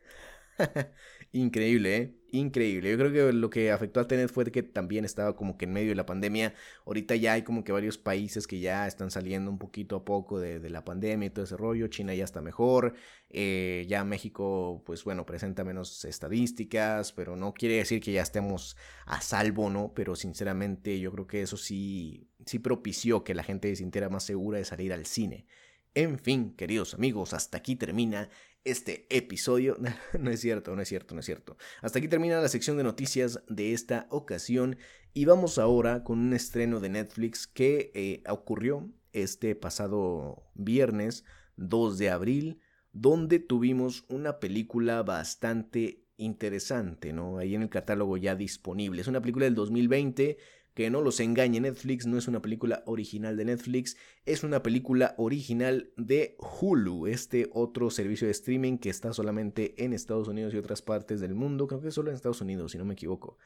Increíble, 1.34 1.96
¿eh? 1.96 2.14
Increíble. 2.30 2.92
Yo 2.92 2.96
creo 2.96 3.12
que 3.12 3.32
lo 3.32 3.50
que 3.50 3.72
afectó 3.72 3.98
a 3.98 4.06
Tenet 4.06 4.30
fue 4.30 4.44
que 4.52 4.62
también 4.62 5.04
estaba 5.04 5.34
como 5.34 5.58
que 5.58 5.64
en 5.64 5.72
medio 5.72 5.88
de 5.88 5.96
la 5.96 6.06
pandemia. 6.06 6.54
Ahorita 6.86 7.16
ya 7.16 7.32
hay 7.32 7.42
como 7.42 7.64
que 7.64 7.72
varios 7.72 7.98
países 7.98 8.46
que 8.46 8.60
ya 8.60 8.86
están 8.86 9.10
saliendo 9.10 9.50
un 9.50 9.58
poquito 9.58 9.96
a 9.96 10.04
poco 10.04 10.38
de, 10.38 10.70
la 10.70 10.84
pandemia 10.84 11.26
y 11.26 11.30
todo 11.30 11.44
ese 11.44 11.56
rollo. 11.56 11.88
China 11.88 12.14
ya 12.14 12.22
está 12.22 12.40
mejor. 12.40 12.94
Eh, 13.30 13.84
ya 13.88 14.04
México, 14.04 14.84
pues 14.86 15.02
bueno, 15.02 15.26
presenta 15.26 15.64
menos 15.64 16.04
estadísticas, 16.04 17.12
pero 17.12 17.34
no 17.34 17.52
quiere 17.52 17.78
decir 17.78 18.00
que 18.00 18.12
ya 18.12 18.22
estemos 18.22 18.76
a 19.04 19.20
salvo, 19.20 19.70
¿no? 19.70 19.92
Pero 19.92 20.14
sinceramente 20.14 21.00
yo 21.00 21.10
creo 21.10 21.26
que 21.26 21.42
eso 21.42 21.56
sí, 21.56 22.28
sí 22.46 22.60
propició 22.60 23.24
que 23.24 23.34
la 23.34 23.42
gente 23.42 23.70
se 23.70 23.76
sintiera 23.76 24.08
más 24.08 24.22
segura 24.22 24.58
de 24.58 24.64
salir 24.64 24.92
al 24.92 25.06
cine. 25.06 25.46
En 25.94 26.18
fin, 26.20 26.54
queridos 26.56 26.94
amigos, 26.94 27.34
hasta 27.34 27.58
aquí 27.58 27.76
termina 27.76 28.28
este 28.64 29.06
episodio. 29.10 29.76
No 30.18 30.30
es 30.30 30.40
cierto, 30.40 30.74
no 30.74 30.82
es 30.82 30.88
cierto, 30.88 31.14
no 31.14 31.20
es 31.20 31.26
cierto. 31.26 31.56
Hasta 31.82 31.98
aquí 31.98 32.08
termina 32.08 32.40
la 32.40 32.48
sección 32.48 32.76
de 32.76 32.84
noticias 32.84 33.40
de 33.48 33.72
esta 33.72 34.06
ocasión 34.10 34.76
y 35.12 35.26
vamos 35.26 35.58
ahora 35.58 36.02
con 36.02 36.18
un 36.18 36.32
estreno 36.32 36.80
de 36.80 36.88
Netflix 36.88 37.46
que 37.46 37.92
eh, 37.94 38.22
ocurrió 38.28 38.90
este 39.12 39.54
pasado 39.54 40.42
viernes 40.54 41.24
2 41.56 41.98
de 41.98 42.10
abril, 42.10 42.60
donde 42.92 43.38
tuvimos 43.38 44.04
una 44.08 44.40
película 44.40 45.02
bastante 45.02 46.04
interesante, 46.16 47.12
¿no? 47.12 47.38
Ahí 47.38 47.54
en 47.54 47.62
el 47.62 47.68
catálogo 47.68 48.16
ya 48.16 48.34
disponible. 48.34 49.00
Es 49.00 49.08
una 49.08 49.20
película 49.20 49.44
del 49.44 49.54
2020 49.54 50.38
que 50.74 50.90
no 50.90 51.00
los 51.00 51.20
engañe 51.20 51.60
Netflix, 51.60 52.06
no 52.06 52.18
es 52.18 52.26
una 52.26 52.42
película 52.42 52.82
original 52.86 53.36
de 53.36 53.44
Netflix, 53.44 53.96
es 54.26 54.42
una 54.42 54.62
película 54.62 55.14
original 55.18 55.92
de 55.96 56.36
Hulu, 56.38 57.06
este 57.06 57.48
otro 57.52 57.90
servicio 57.90 58.26
de 58.26 58.32
streaming 58.32 58.78
que 58.78 58.90
está 58.90 59.12
solamente 59.12 59.82
en 59.84 59.92
Estados 59.92 60.26
Unidos 60.26 60.52
y 60.52 60.58
otras 60.58 60.82
partes 60.82 61.20
del 61.20 61.34
mundo, 61.34 61.68
creo 61.68 61.80
que 61.80 61.92
solo 61.92 62.10
en 62.10 62.16
Estados 62.16 62.40
Unidos, 62.40 62.72
si 62.72 62.78
no 62.78 62.84
me 62.84 62.94
equivoco. 62.94 63.38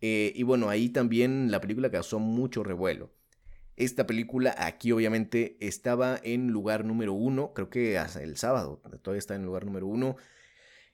Eh, 0.00 0.32
y 0.36 0.42
bueno, 0.42 0.68
ahí 0.68 0.90
también 0.90 1.50
la 1.50 1.60
película 1.60 1.90
causó 1.90 2.18
mucho 2.18 2.62
revuelo. 2.62 3.10
Esta 3.76 4.06
película 4.06 4.54
aquí 4.58 4.92
obviamente 4.92 5.56
estaba 5.60 6.20
en 6.22 6.48
lugar 6.48 6.84
número 6.84 7.14
uno, 7.14 7.52
creo 7.54 7.70
que 7.70 7.96
el 7.96 8.36
sábado, 8.36 8.80
todavía 9.02 9.18
está 9.18 9.34
en 9.34 9.44
lugar 9.44 9.64
número 9.64 9.86
uno. 9.86 10.16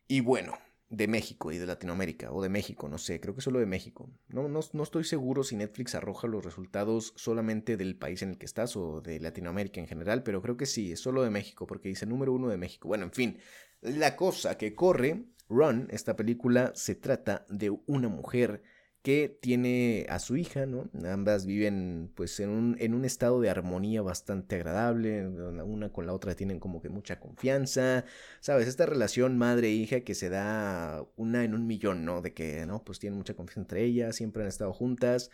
Y 0.07 0.21
bueno, 0.21 0.55
de 0.91 1.07
México 1.07 1.53
y 1.53 1.59
de 1.59 1.67
Latinoamérica, 1.67 2.33
o 2.33 2.43
de 2.43 2.49
México, 2.49 2.89
no 2.89 2.99
sé, 2.99 3.21
creo 3.21 3.35
que 3.35 3.41
solo 3.41 3.61
de 3.61 3.67
México. 3.67 4.11
No, 4.29 4.49
no, 4.49 4.61
no, 4.73 4.83
estoy 4.83 5.05
seguro 5.05 5.45
si 5.45 5.55
Netflix 5.55 5.95
arroja 5.95 6.27
los 6.27 6.45
resultados 6.45 7.13
solamente 7.17 7.77
del 7.77 7.97
país 7.97 8.23
en 8.23 8.31
el 8.31 8.39
que 8.39 8.47
estás 8.47 8.77
o 8.77 9.01
de 9.01 9.21
Latinoamérica 9.21 9.81
en 9.81 9.87
general, 9.87 10.25
pero 10.25 10.43
creo 10.43 10.57
que 10.57 10.67
sí, 10.67 10.91
es 10.91 11.01
solo 11.01 11.23
de 11.23 11.31
México, 11.31 11.67
porque 11.69 11.89
dice 11.89 12.07
número 12.07 12.33
uno 12.33 12.49
de 12.49 12.57
México. 12.57 12.89
Bueno, 12.89 13.05
en 13.05 13.13
fin, 13.13 13.39
la 13.81 14.17
cosa 14.17 14.59
que 14.59 14.75
corre, 14.75 15.27
Run, 15.49 15.87
esta 15.91 16.17
película 16.17 16.73
se 16.75 16.97
trata 16.97 17.47
de 17.49 17.71
una 17.87 18.09
mujer 18.09 18.63
que 19.03 19.39
tiene 19.41 20.07
a 20.11 20.19
su 20.19 20.37
hija, 20.37 20.67
¿no? 20.67 20.91
Ambas 21.09 21.47
viven 21.47 22.13
pues 22.15 22.39
en 22.41 22.51
un, 22.51 22.77
en 22.81 22.95
un 22.95 23.05
estado 23.05 23.41
de 23.41 23.49
armonía 23.49 24.03
bastante 24.03 24.57
agradable, 24.57 25.27
una 25.27 25.91
con 25.91 26.07
la 26.07 26.13
otra 26.13 26.35
tienen 26.35 26.61
como 26.61 26.83
que 26.83 26.91
mucha 26.91 27.19
confianza, 27.19 28.05
¿sabes? 28.41 28.69
Esta 28.69 28.87
relación 28.87 29.39
madre-hija 29.39 30.01
que 30.01 30.15
se 30.15 30.29
da 30.29 31.07
una 31.17 31.45
en 31.45 31.55
un 31.55 31.67
millón, 31.67 32.05
¿no? 32.05 32.21
De 32.21 32.35
que, 32.35 32.67
¿no? 32.67 32.85
Pues 32.85 32.99
tienen 32.99 33.19
mucha 33.19 33.35
confianza 33.35 33.61
entre 33.61 33.85
ellas, 33.85 34.17
siempre 34.17 34.43
han 34.43 34.49
estado 34.49 34.73
juntas. 34.73 35.31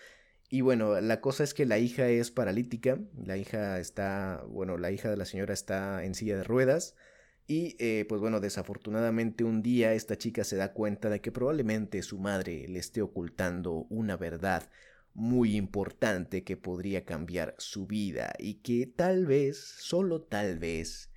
Y 0.49 0.61
bueno, 0.61 1.01
la 1.01 1.21
cosa 1.21 1.43
es 1.43 1.55
que 1.55 1.67
la 1.67 1.79
hija 1.79 2.09
es 2.09 2.31
paralítica, 2.31 3.01
la 3.25 3.37
hija 3.37 3.81
está, 3.81 4.45
bueno, 4.49 4.79
la 4.79 4.93
hija 4.93 5.11
de 5.11 5.17
la 5.17 5.25
señora 5.25 5.53
está 5.55 6.05
en 6.05 6.15
silla 6.15 6.37
de 6.37 6.45
ruedas, 6.45 6.95
y 7.47 7.77
eh, 7.79 8.05
pues 8.09 8.21
bueno, 8.21 8.41
desafortunadamente 8.41 9.45
un 9.45 9.63
día 9.63 9.93
esta 9.93 10.19
chica 10.19 10.43
se 10.45 10.57
da 10.57 10.73
cuenta 10.73 11.09
de 11.09 11.21
que 11.21 11.31
probablemente 11.31 12.03
su 12.03 12.19
madre 12.19 12.67
le 12.69 12.79
esté 12.79 13.03
ocultando 13.03 13.87
una 13.89 14.17
verdad 14.17 14.69
muy 15.15 15.57
importante 15.57 16.45
que 16.45 16.57
podría 16.57 17.05
cambiar 17.05 17.55
su 17.59 17.87
vida 17.87 18.35
y 18.39 18.55
que 18.55 18.87
tal 18.87 19.27
vez, 19.27 19.59
solo 19.59 20.23
tal 20.23 20.59
vez, 20.59 21.11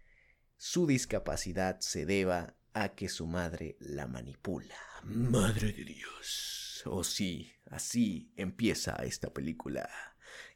su 0.56 0.88
discapacidad 0.88 1.80
se 1.80 2.06
deba 2.06 2.56
a 2.74 2.96
que 2.96 3.10
su 3.10 3.28
madre 3.28 3.76
la 3.80 4.08
manipula. 4.08 4.76
Madre 5.04 5.74
de 5.74 5.84
Dios. 5.84 6.84
Oh 6.86 7.04
sí, 7.04 7.52
así 7.66 8.32
empieza 8.38 8.96
esta 9.04 9.34
película. 9.34 9.90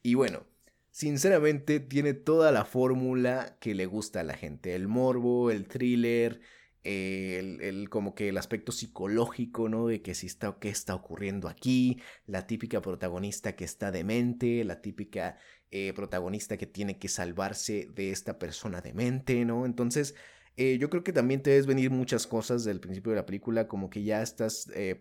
Y 0.01 0.13
bueno, 0.13 0.45
sinceramente 0.93 1.79
tiene 1.79 2.13
toda 2.13 2.51
la 2.51 2.65
fórmula 2.65 3.57
que 3.59 3.73
le 3.73 3.87
gusta 3.87 4.19
a 4.19 4.23
la 4.23 4.35
gente. 4.35 4.75
El 4.75 4.87
morbo, 4.87 5.49
el 5.49 5.67
thriller, 5.67 6.39
el, 6.83 7.89
como 7.89 8.13
que 8.13 8.29
el 8.29 8.37
aspecto 8.37 8.71
psicológico, 8.71 9.69
¿no? 9.69 9.87
De 9.87 10.03
que 10.03 10.13
si 10.13 10.27
está, 10.27 10.55
qué 10.61 10.69
está 10.69 10.93
ocurriendo 10.93 11.47
aquí, 11.47 11.99
la 12.27 12.45
típica 12.45 12.79
protagonista 12.79 13.55
que 13.55 13.65
está 13.65 13.91
demente, 13.91 14.63
la 14.63 14.81
típica 14.81 15.37
eh, 15.71 15.93
protagonista 15.93 16.57
que 16.57 16.67
tiene 16.67 16.99
que 16.99 17.07
salvarse 17.07 17.89
de 17.95 18.11
esta 18.11 18.37
persona 18.37 18.79
demente, 18.79 19.45
¿no? 19.45 19.65
Entonces, 19.65 20.13
eh, 20.57 20.77
yo 20.79 20.91
creo 20.91 21.03
que 21.03 21.11
también 21.11 21.41
te 21.41 21.49
debes 21.49 21.65
venir 21.65 21.89
muchas 21.89 22.27
cosas 22.27 22.65
del 22.65 22.79
principio 22.79 23.13
de 23.13 23.15
la 23.15 23.25
película, 23.25 23.67
como 23.67 23.89
que 23.89 24.03
ya 24.03 24.21
estás 24.21 24.69
eh, 24.75 24.95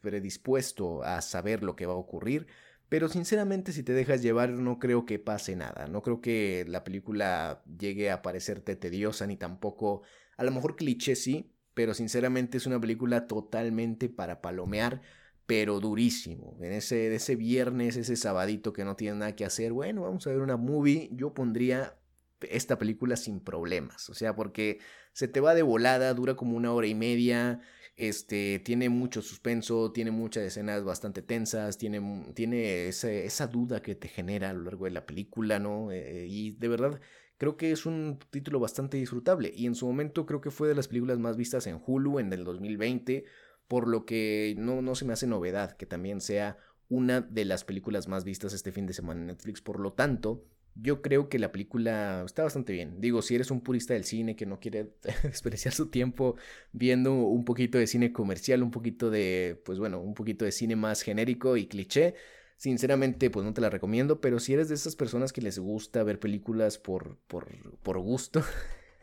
predispuesto 0.00 1.02
a 1.02 1.20
saber 1.20 1.62
lo 1.62 1.76
que 1.76 1.84
va 1.84 1.92
a 1.92 1.96
ocurrir. 1.96 2.46
Pero 2.88 3.08
sinceramente 3.08 3.72
si 3.72 3.82
te 3.82 3.92
dejas 3.92 4.22
llevar 4.22 4.50
no 4.50 4.78
creo 4.78 5.06
que 5.06 5.18
pase 5.18 5.56
nada, 5.56 5.88
no 5.88 6.02
creo 6.02 6.20
que 6.20 6.64
la 6.68 6.84
película 6.84 7.62
llegue 7.78 8.10
a 8.10 8.22
parecerte 8.22 8.76
tediosa 8.76 9.26
ni 9.26 9.36
tampoco, 9.36 10.02
a 10.36 10.44
lo 10.44 10.52
mejor 10.52 10.76
cliché 10.76 11.16
sí, 11.16 11.52
pero 11.74 11.94
sinceramente 11.94 12.58
es 12.58 12.66
una 12.66 12.80
película 12.80 13.26
totalmente 13.26 14.08
para 14.08 14.40
palomear, 14.40 15.02
pero 15.46 15.78
durísimo. 15.80 16.56
En 16.60 16.72
ese, 16.72 17.14
ese 17.14 17.36
viernes, 17.36 17.96
ese 17.96 18.16
sabadito 18.16 18.72
que 18.72 18.84
no 18.84 18.96
tiene 18.96 19.18
nada 19.18 19.36
que 19.36 19.44
hacer, 19.44 19.72
bueno, 19.72 20.02
vamos 20.02 20.26
a 20.26 20.30
ver 20.30 20.40
una 20.40 20.56
movie, 20.56 21.10
yo 21.12 21.34
pondría 21.34 21.98
esta 22.40 22.78
película 22.78 23.16
sin 23.16 23.40
problemas. 23.40 24.08
O 24.10 24.14
sea, 24.14 24.34
porque 24.34 24.78
se 25.12 25.28
te 25.28 25.40
va 25.40 25.54
de 25.54 25.62
volada, 25.62 26.12
dura 26.14 26.34
como 26.34 26.56
una 26.56 26.72
hora 26.72 26.86
y 26.86 26.94
media, 26.94 27.60
este, 27.96 28.58
tiene 28.58 28.90
mucho 28.90 29.22
suspenso, 29.22 29.90
tiene 29.90 30.10
muchas 30.10 30.44
escenas 30.44 30.84
bastante 30.84 31.22
tensas, 31.22 31.78
tiene, 31.78 32.32
tiene 32.34 32.88
esa 32.88 33.46
duda 33.46 33.80
que 33.80 33.94
te 33.94 34.08
genera 34.08 34.50
a 34.50 34.52
lo 34.52 34.62
largo 34.64 34.84
de 34.84 34.90
la 34.90 35.06
película, 35.06 35.58
¿no? 35.58 35.90
Eh, 35.90 36.26
y 36.28 36.52
de 36.52 36.68
verdad, 36.68 37.00
creo 37.38 37.56
que 37.56 37.72
es 37.72 37.86
un 37.86 38.18
título 38.30 38.60
bastante 38.60 38.98
disfrutable. 38.98 39.50
Y 39.54 39.66
en 39.66 39.74
su 39.74 39.86
momento 39.86 40.26
creo 40.26 40.42
que 40.42 40.50
fue 40.50 40.68
de 40.68 40.74
las 40.74 40.88
películas 40.88 41.18
más 41.18 41.36
vistas 41.36 41.66
en 41.66 41.80
Hulu 41.84 42.18
en 42.18 42.32
el 42.32 42.44
2020, 42.44 43.24
por 43.66 43.88
lo 43.88 44.04
que 44.04 44.54
no, 44.58 44.82
no 44.82 44.94
se 44.94 45.06
me 45.06 45.14
hace 45.14 45.26
novedad 45.26 45.76
que 45.76 45.86
también 45.86 46.20
sea 46.20 46.58
una 46.88 47.22
de 47.22 47.44
las 47.46 47.64
películas 47.64 48.08
más 48.08 48.24
vistas 48.24 48.52
este 48.52 48.72
fin 48.72 48.86
de 48.86 48.92
semana 48.92 49.20
en 49.22 49.26
Netflix. 49.28 49.62
Por 49.62 49.80
lo 49.80 49.94
tanto, 49.94 50.44
yo 50.80 51.00
creo 51.00 51.28
que 51.28 51.38
la 51.38 51.52
película 51.52 52.22
está 52.24 52.42
bastante 52.42 52.72
bien. 52.72 53.00
Digo, 53.00 53.22
si 53.22 53.34
eres 53.34 53.50
un 53.50 53.62
purista 53.62 53.94
del 53.94 54.04
cine 54.04 54.36
que 54.36 54.46
no 54.46 54.60
quiere 54.60 54.92
desperdiciar 55.22 55.72
su 55.72 55.88
tiempo 55.88 56.36
viendo 56.72 57.14
un 57.14 57.44
poquito 57.44 57.78
de 57.78 57.86
cine 57.86 58.12
comercial, 58.12 58.62
un 58.62 58.70
poquito 58.70 59.10
de, 59.10 59.60
pues 59.64 59.78
bueno, 59.78 60.00
un 60.00 60.14
poquito 60.14 60.44
de 60.44 60.52
cine 60.52 60.76
más 60.76 61.02
genérico 61.02 61.56
y 61.56 61.66
cliché, 61.66 62.14
sinceramente, 62.56 63.30
pues 63.30 63.44
no 63.44 63.54
te 63.54 63.60
la 63.60 63.70
recomiendo. 63.70 64.20
Pero 64.20 64.38
si 64.38 64.52
eres 64.52 64.68
de 64.68 64.74
esas 64.74 64.96
personas 64.96 65.32
que 65.32 65.40
les 65.40 65.58
gusta 65.58 66.02
ver 66.02 66.20
películas 66.20 66.78
por, 66.78 67.18
por, 67.26 67.48
por 67.82 67.98
gusto, 67.98 68.42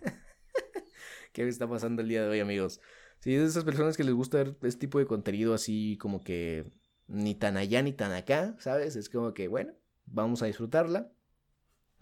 ¿qué 1.33 1.47
está 1.47 1.67
pasando 1.67 2.01
el 2.03 2.07
día 2.07 2.23
de 2.23 2.29
hoy, 2.29 2.39
amigos? 2.39 2.81
Si 3.19 3.31
eres 3.31 3.43
de 3.45 3.49
esas 3.49 3.63
personas 3.63 3.97
que 3.97 4.03
les 4.03 4.13
gusta 4.13 4.37
ver 4.37 4.55
este 4.61 4.81
tipo 4.81 4.99
de 4.99 5.07
contenido 5.07 5.53
así 5.53 5.97
como 5.99 6.23
que 6.23 6.65
ni 7.07 7.35
tan 7.35 7.57
allá 7.57 7.81
ni 7.81 7.93
tan 7.93 8.11
acá, 8.11 8.55
¿sabes? 8.59 8.95
Es 8.95 9.09
como 9.09 9.33
que, 9.33 9.47
bueno, 9.47 9.73
vamos 10.05 10.43
a 10.43 10.45
disfrutarla 10.45 11.11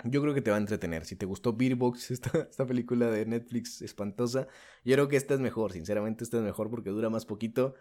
yo 0.04 0.22
creo 0.22 0.34
que 0.34 0.42
te 0.42 0.52
va 0.52 0.58
a 0.58 0.60
entretener. 0.60 1.06
Si 1.06 1.16
te 1.16 1.26
gustó 1.26 1.54
Beerbox, 1.54 2.12
esta, 2.12 2.48
esta 2.50 2.66
película 2.66 3.10
de 3.10 3.26
Netflix 3.26 3.82
espantosa, 3.82 4.48
yo 4.84 4.94
creo 4.96 5.08
que 5.08 5.18
esta 5.18 5.34
es 5.34 5.40
mejor. 5.40 5.74
Sinceramente, 5.74 6.24
esta 6.24 6.38
es 6.38 6.44
mejor 6.44 6.70
porque 6.70 6.90
dura 6.90 7.10
más 7.10 7.26
poquito 7.26 7.76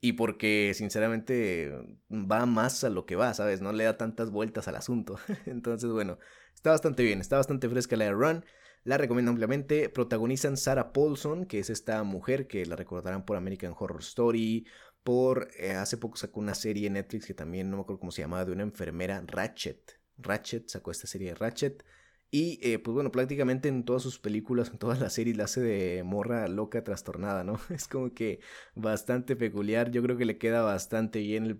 y 0.00 0.14
porque, 0.14 0.72
sinceramente, 0.74 1.72
va 2.10 2.46
más 2.46 2.84
a 2.84 2.90
lo 2.90 3.06
que 3.06 3.16
va, 3.16 3.34
¿sabes? 3.34 3.60
No 3.60 3.72
le 3.72 3.84
da 3.84 3.96
tantas 3.98 4.30
vueltas 4.30 4.66
al 4.68 4.76
asunto. 4.76 5.18
Entonces, 5.46 5.90
bueno, 5.90 6.18
está 6.54 6.70
bastante 6.70 7.02
bien, 7.02 7.20
está 7.20 7.36
bastante 7.36 7.68
fresca 7.68 7.96
la 7.96 8.06
de 8.06 8.12
Run. 8.12 8.44
La 8.82 8.96
recomiendo 8.96 9.30
ampliamente. 9.30 9.90
Protagonizan 9.90 10.56
Sarah 10.56 10.92
Paulson, 10.92 11.44
que 11.44 11.58
es 11.58 11.68
esta 11.68 12.02
mujer 12.02 12.46
que 12.46 12.64
la 12.64 12.76
recordarán 12.76 13.26
por 13.26 13.36
American 13.36 13.74
Horror 13.78 14.00
Story. 14.00 14.66
Por 15.02 15.48
eh, 15.58 15.72
hace 15.72 15.98
poco 15.98 16.16
sacó 16.16 16.40
una 16.40 16.54
serie 16.54 16.86
en 16.86 16.94
Netflix 16.94 17.26
que 17.26 17.34
también 17.34 17.70
no 17.70 17.76
me 17.76 17.82
acuerdo 17.82 18.00
cómo 18.00 18.12
se 18.12 18.22
llamaba, 18.22 18.44
de 18.44 18.52
una 18.52 18.62
enfermera 18.62 19.22
Ratchet 19.26 19.99
Ratchet, 20.22 20.68
sacó 20.68 20.90
esta 20.90 21.06
serie 21.06 21.30
de 21.30 21.34
Ratchet. 21.34 21.84
Y 22.32 22.60
eh, 22.62 22.78
pues 22.78 22.94
bueno, 22.94 23.10
prácticamente 23.10 23.68
en 23.68 23.84
todas 23.84 24.02
sus 24.02 24.20
películas, 24.20 24.70
en 24.70 24.78
todas 24.78 25.00
las 25.00 25.12
series, 25.14 25.36
la 25.36 25.44
hace 25.44 25.60
de 25.60 26.04
morra 26.04 26.46
loca 26.48 26.84
trastornada, 26.84 27.42
¿no? 27.44 27.58
Es 27.70 27.88
como 27.88 28.14
que 28.14 28.40
bastante 28.74 29.34
peculiar. 29.36 29.90
Yo 29.90 30.02
creo 30.02 30.16
que 30.16 30.24
le 30.24 30.38
queda 30.38 30.62
bastante 30.62 31.20
bien 31.20 31.46
el, 31.46 31.58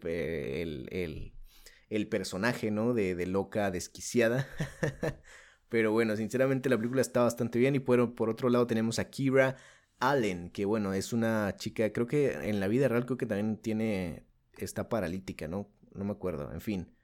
el, 0.91 1.33
el, 1.89 2.09
personaje, 2.09 2.71
¿no? 2.71 2.95
De, 2.95 3.17
de 3.17 3.27
loca 3.27 3.71
desquiciada. 3.73 4.49
Pero 5.69 5.93
bueno, 5.93 6.17
sinceramente 6.17 6.69
la 6.69 6.77
película 6.77 7.01
está 7.01 7.23
bastante 7.23 7.59
bien. 7.59 7.75
Y 7.75 7.81
por, 7.81 8.15
por 8.15 8.31
otro 8.31 8.49
lado 8.49 8.67
tenemos 8.67 8.99
a 9.01 9.11
Kira 9.11 9.57
Allen, 9.99 10.51
que 10.51 10.65
bueno, 10.67 10.95
es 10.95 11.13
una 11.13 11.55
chica, 11.57 11.93
creo 11.93 12.07
que 12.07 12.33
en 12.49 12.61
la 12.61 12.69
vida 12.69 12.89
real 12.89 13.07
creo 13.07 13.19
que 13.19 13.27
también 13.27 13.59
tiene, 13.59 14.25
está 14.57 14.89
paralítica, 14.89 15.49
¿no? 15.49 15.69
No 15.95 16.05
me 16.05 16.13
acuerdo, 16.13 16.53
en 16.53 16.61
fin. 16.61 16.95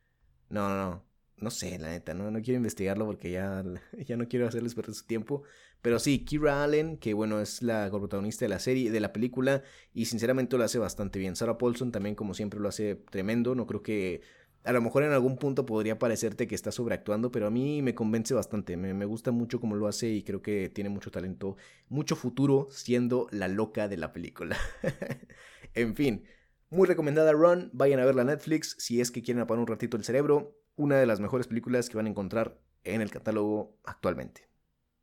No, 0.50 0.68
no, 0.68 0.76
no 0.76 1.05
no 1.38 1.50
sé, 1.50 1.78
la 1.78 1.90
neta, 1.90 2.14
no, 2.14 2.30
no 2.30 2.40
quiero 2.40 2.56
investigarlo 2.56 3.04
porque 3.04 3.30
ya, 3.30 3.62
ya 4.06 4.16
no 4.16 4.28
quiero 4.28 4.46
hacerles 4.46 4.74
perder 4.74 4.94
su 4.94 5.04
tiempo. 5.04 5.42
Pero 5.82 5.98
sí, 5.98 6.24
Kira 6.24 6.64
Allen, 6.64 6.96
que 6.96 7.14
bueno, 7.14 7.40
es 7.40 7.62
la 7.62 7.88
protagonista 7.90 8.44
de 8.44 8.48
la 8.48 8.58
serie, 8.58 8.90
de 8.90 9.00
la 9.00 9.12
película, 9.12 9.62
y 9.92 10.06
sinceramente 10.06 10.56
lo 10.56 10.64
hace 10.64 10.78
bastante 10.78 11.18
bien. 11.18 11.36
Sarah 11.36 11.58
Paulson 11.58 11.92
también, 11.92 12.14
como 12.14 12.34
siempre, 12.34 12.58
lo 12.60 12.68
hace 12.68 12.96
tremendo. 12.96 13.54
No 13.54 13.66
creo 13.66 13.82
que. 13.82 14.22
A 14.64 14.72
lo 14.72 14.82
mejor 14.82 15.04
en 15.04 15.12
algún 15.12 15.36
punto 15.38 15.64
podría 15.64 15.96
parecerte 15.96 16.48
que 16.48 16.56
está 16.56 16.72
sobreactuando, 16.72 17.30
pero 17.30 17.46
a 17.46 17.50
mí 17.50 17.82
me 17.82 17.94
convence 17.94 18.34
bastante. 18.34 18.76
Me, 18.76 18.94
me 18.94 19.04
gusta 19.04 19.30
mucho 19.30 19.60
cómo 19.60 19.76
lo 19.76 19.86
hace 19.86 20.08
y 20.08 20.24
creo 20.24 20.42
que 20.42 20.68
tiene 20.70 20.90
mucho 20.90 21.12
talento, 21.12 21.56
mucho 21.88 22.16
futuro 22.16 22.66
siendo 22.72 23.28
la 23.30 23.46
loca 23.46 23.86
de 23.86 23.96
la 23.96 24.12
película. 24.12 24.56
en 25.74 25.94
fin, 25.94 26.24
muy 26.68 26.88
recomendada 26.88 27.30
Run. 27.32 27.70
Vayan 27.74 28.00
a 28.00 28.04
verla 28.06 28.22
a 28.22 28.24
Netflix 28.24 28.74
si 28.80 29.00
es 29.00 29.12
que 29.12 29.22
quieren 29.22 29.40
apagar 29.40 29.60
un 29.60 29.68
ratito 29.68 29.96
el 29.96 30.02
cerebro 30.02 30.56
una 30.76 30.96
de 30.96 31.06
las 31.06 31.20
mejores 31.20 31.46
películas 31.46 31.88
que 31.88 31.96
van 31.96 32.06
a 32.06 32.10
encontrar 32.10 32.60
en 32.84 33.00
el 33.00 33.10
catálogo 33.10 33.78
actualmente. 33.84 34.48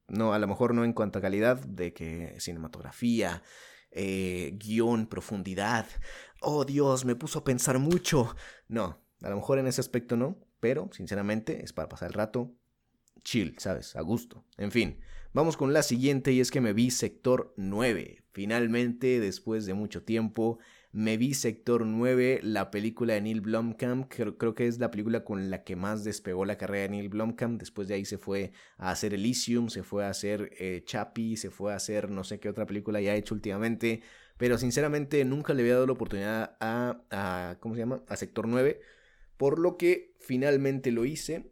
No, 0.08 0.34
a 0.34 0.40
lo 0.40 0.48
mejor 0.48 0.74
no 0.74 0.86
en 0.86 0.94
cuanto 0.94 1.20
a 1.20 1.22
calidad 1.22 1.58
de 1.60 1.94
que 1.94 2.36
cinematografía, 2.40 3.42
eh, 3.92 4.54
guion, 4.58 5.08
profundidad. 5.08 5.88
Oh 6.42 6.66
Dios, 6.66 7.06
me 7.06 7.16
puso 7.16 7.40
a 7.40 7.44
pensar 7.44 7.80
mucho. 7.80 8.36
No, 8.68 9.02
a 9.22 9.30
lo 9.30 9.36
mejor 9.36 9.60
en 9.60 9.68
ese 9.68 9.82
aspecto 9.82 10.18
no, 10.18 10.38
pero 10.60 10.90
sinceramente 10.92 11.64
es 11.64 11.74
para 11.74 11.90
pasar 11.90 12.10
el 12.10 12.14
rato 12.14 12.56
chill, 13.24 13.56
¿sabes? 13.60 13.96
A 13.96 14.02
gusto. 14.02 14.46
En 14.58 14.72
fin, 14.72 15.00
vamos 15.34 15.58
con 15.58 15.74
la 15.74 15.84
siguiente 15.84 16.32
y 16.34 16.42
es 16.42 16.52
que 16.52 16.62
me 16.62 16.74
vi 16.74 16.92
Sector 16.92 17.54
9. 17.58 18.24
Finalmente, 18.32 19.20
después 19.20 19.66
de 19.66 19.74
mucho 19.74 20.04
tiempo, 20.04 20.60
me 20.94 21.18
vi 21.18 21.34
Sector 21.34 21.88
9, 21.88 22.42
la 22.44 22.70
película 22.70 23.16
de 23.16 23.22
Neil 23.22 23.42
Blomkamp, 23.42 24.08
creo, 24.08 24.54
que 24.54 24.68
es 24.68 24.78
la 24.78 24.92
película 24.92 25.24
con 25.24 25.50
la 25.50 25.64
que 25.64 25.76
más 25.76 26.04
despegó 26.04 26.46
la 26.46 26.56
carrera 26.60 26.84
de 26.84 26.90
Neil 26.90 27.10
Blomkamp, 27.10 27.60
después 27.60 27.88
de 27.88 27.96
ahí 27.96 28.06
se 28.06 28.20
fue 28.20 28.52
a 28.78 28.92
hacer 28.92 29.16
Elysium, 29.16 29.70
se 29.70 29.82
fue 29.82 30.06
a 30.06 30.10
hacer 30.10 30.52
eh, 30.60 30.84
Chappie, 30.86 31.36
se 31.36 31.50
fue 31.50 31.74
a 31.74 31.78
hacer 31.78 32.12
no 32.12 32.24
sé 32.24 32.40
qué 32.40 32.48
otra 32.48 32.68
película 32.68 33.02
ya 33.02 33.14
ha 33.14 33.16
hecho 33.16 33.34
últimamente, 33.34 34.04
pero 34.38 34.60
sinceramente 34.60 35.26
nunca 35.26 35.56
le 35.56 35.64
había 35.64 35.74
dado 35.74 35.88
la 35.88 35.94
oportunidad 35.94 36.58
a, 36.60 37.02
a 37.10 37.58
¿cómo 37.60 37.74
se 37.74 37.80
llama? 37.80 38.04
A 38.08 38.16
Sector 38.16 38.48
9, 38.48 38.80
por 39.38 39.58
lo 39.58 39.78
que 39.78 40.14
finalmente 40.20 40.92
lo 40.92 41.06
hice, 41.06 41.52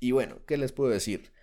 y 0.00 0.12
bueno, 0.12 0.40
¿qué 0.46 0.56
les 0.56 0.72
puedo 0.72 0.90
decir? 0.90 1.33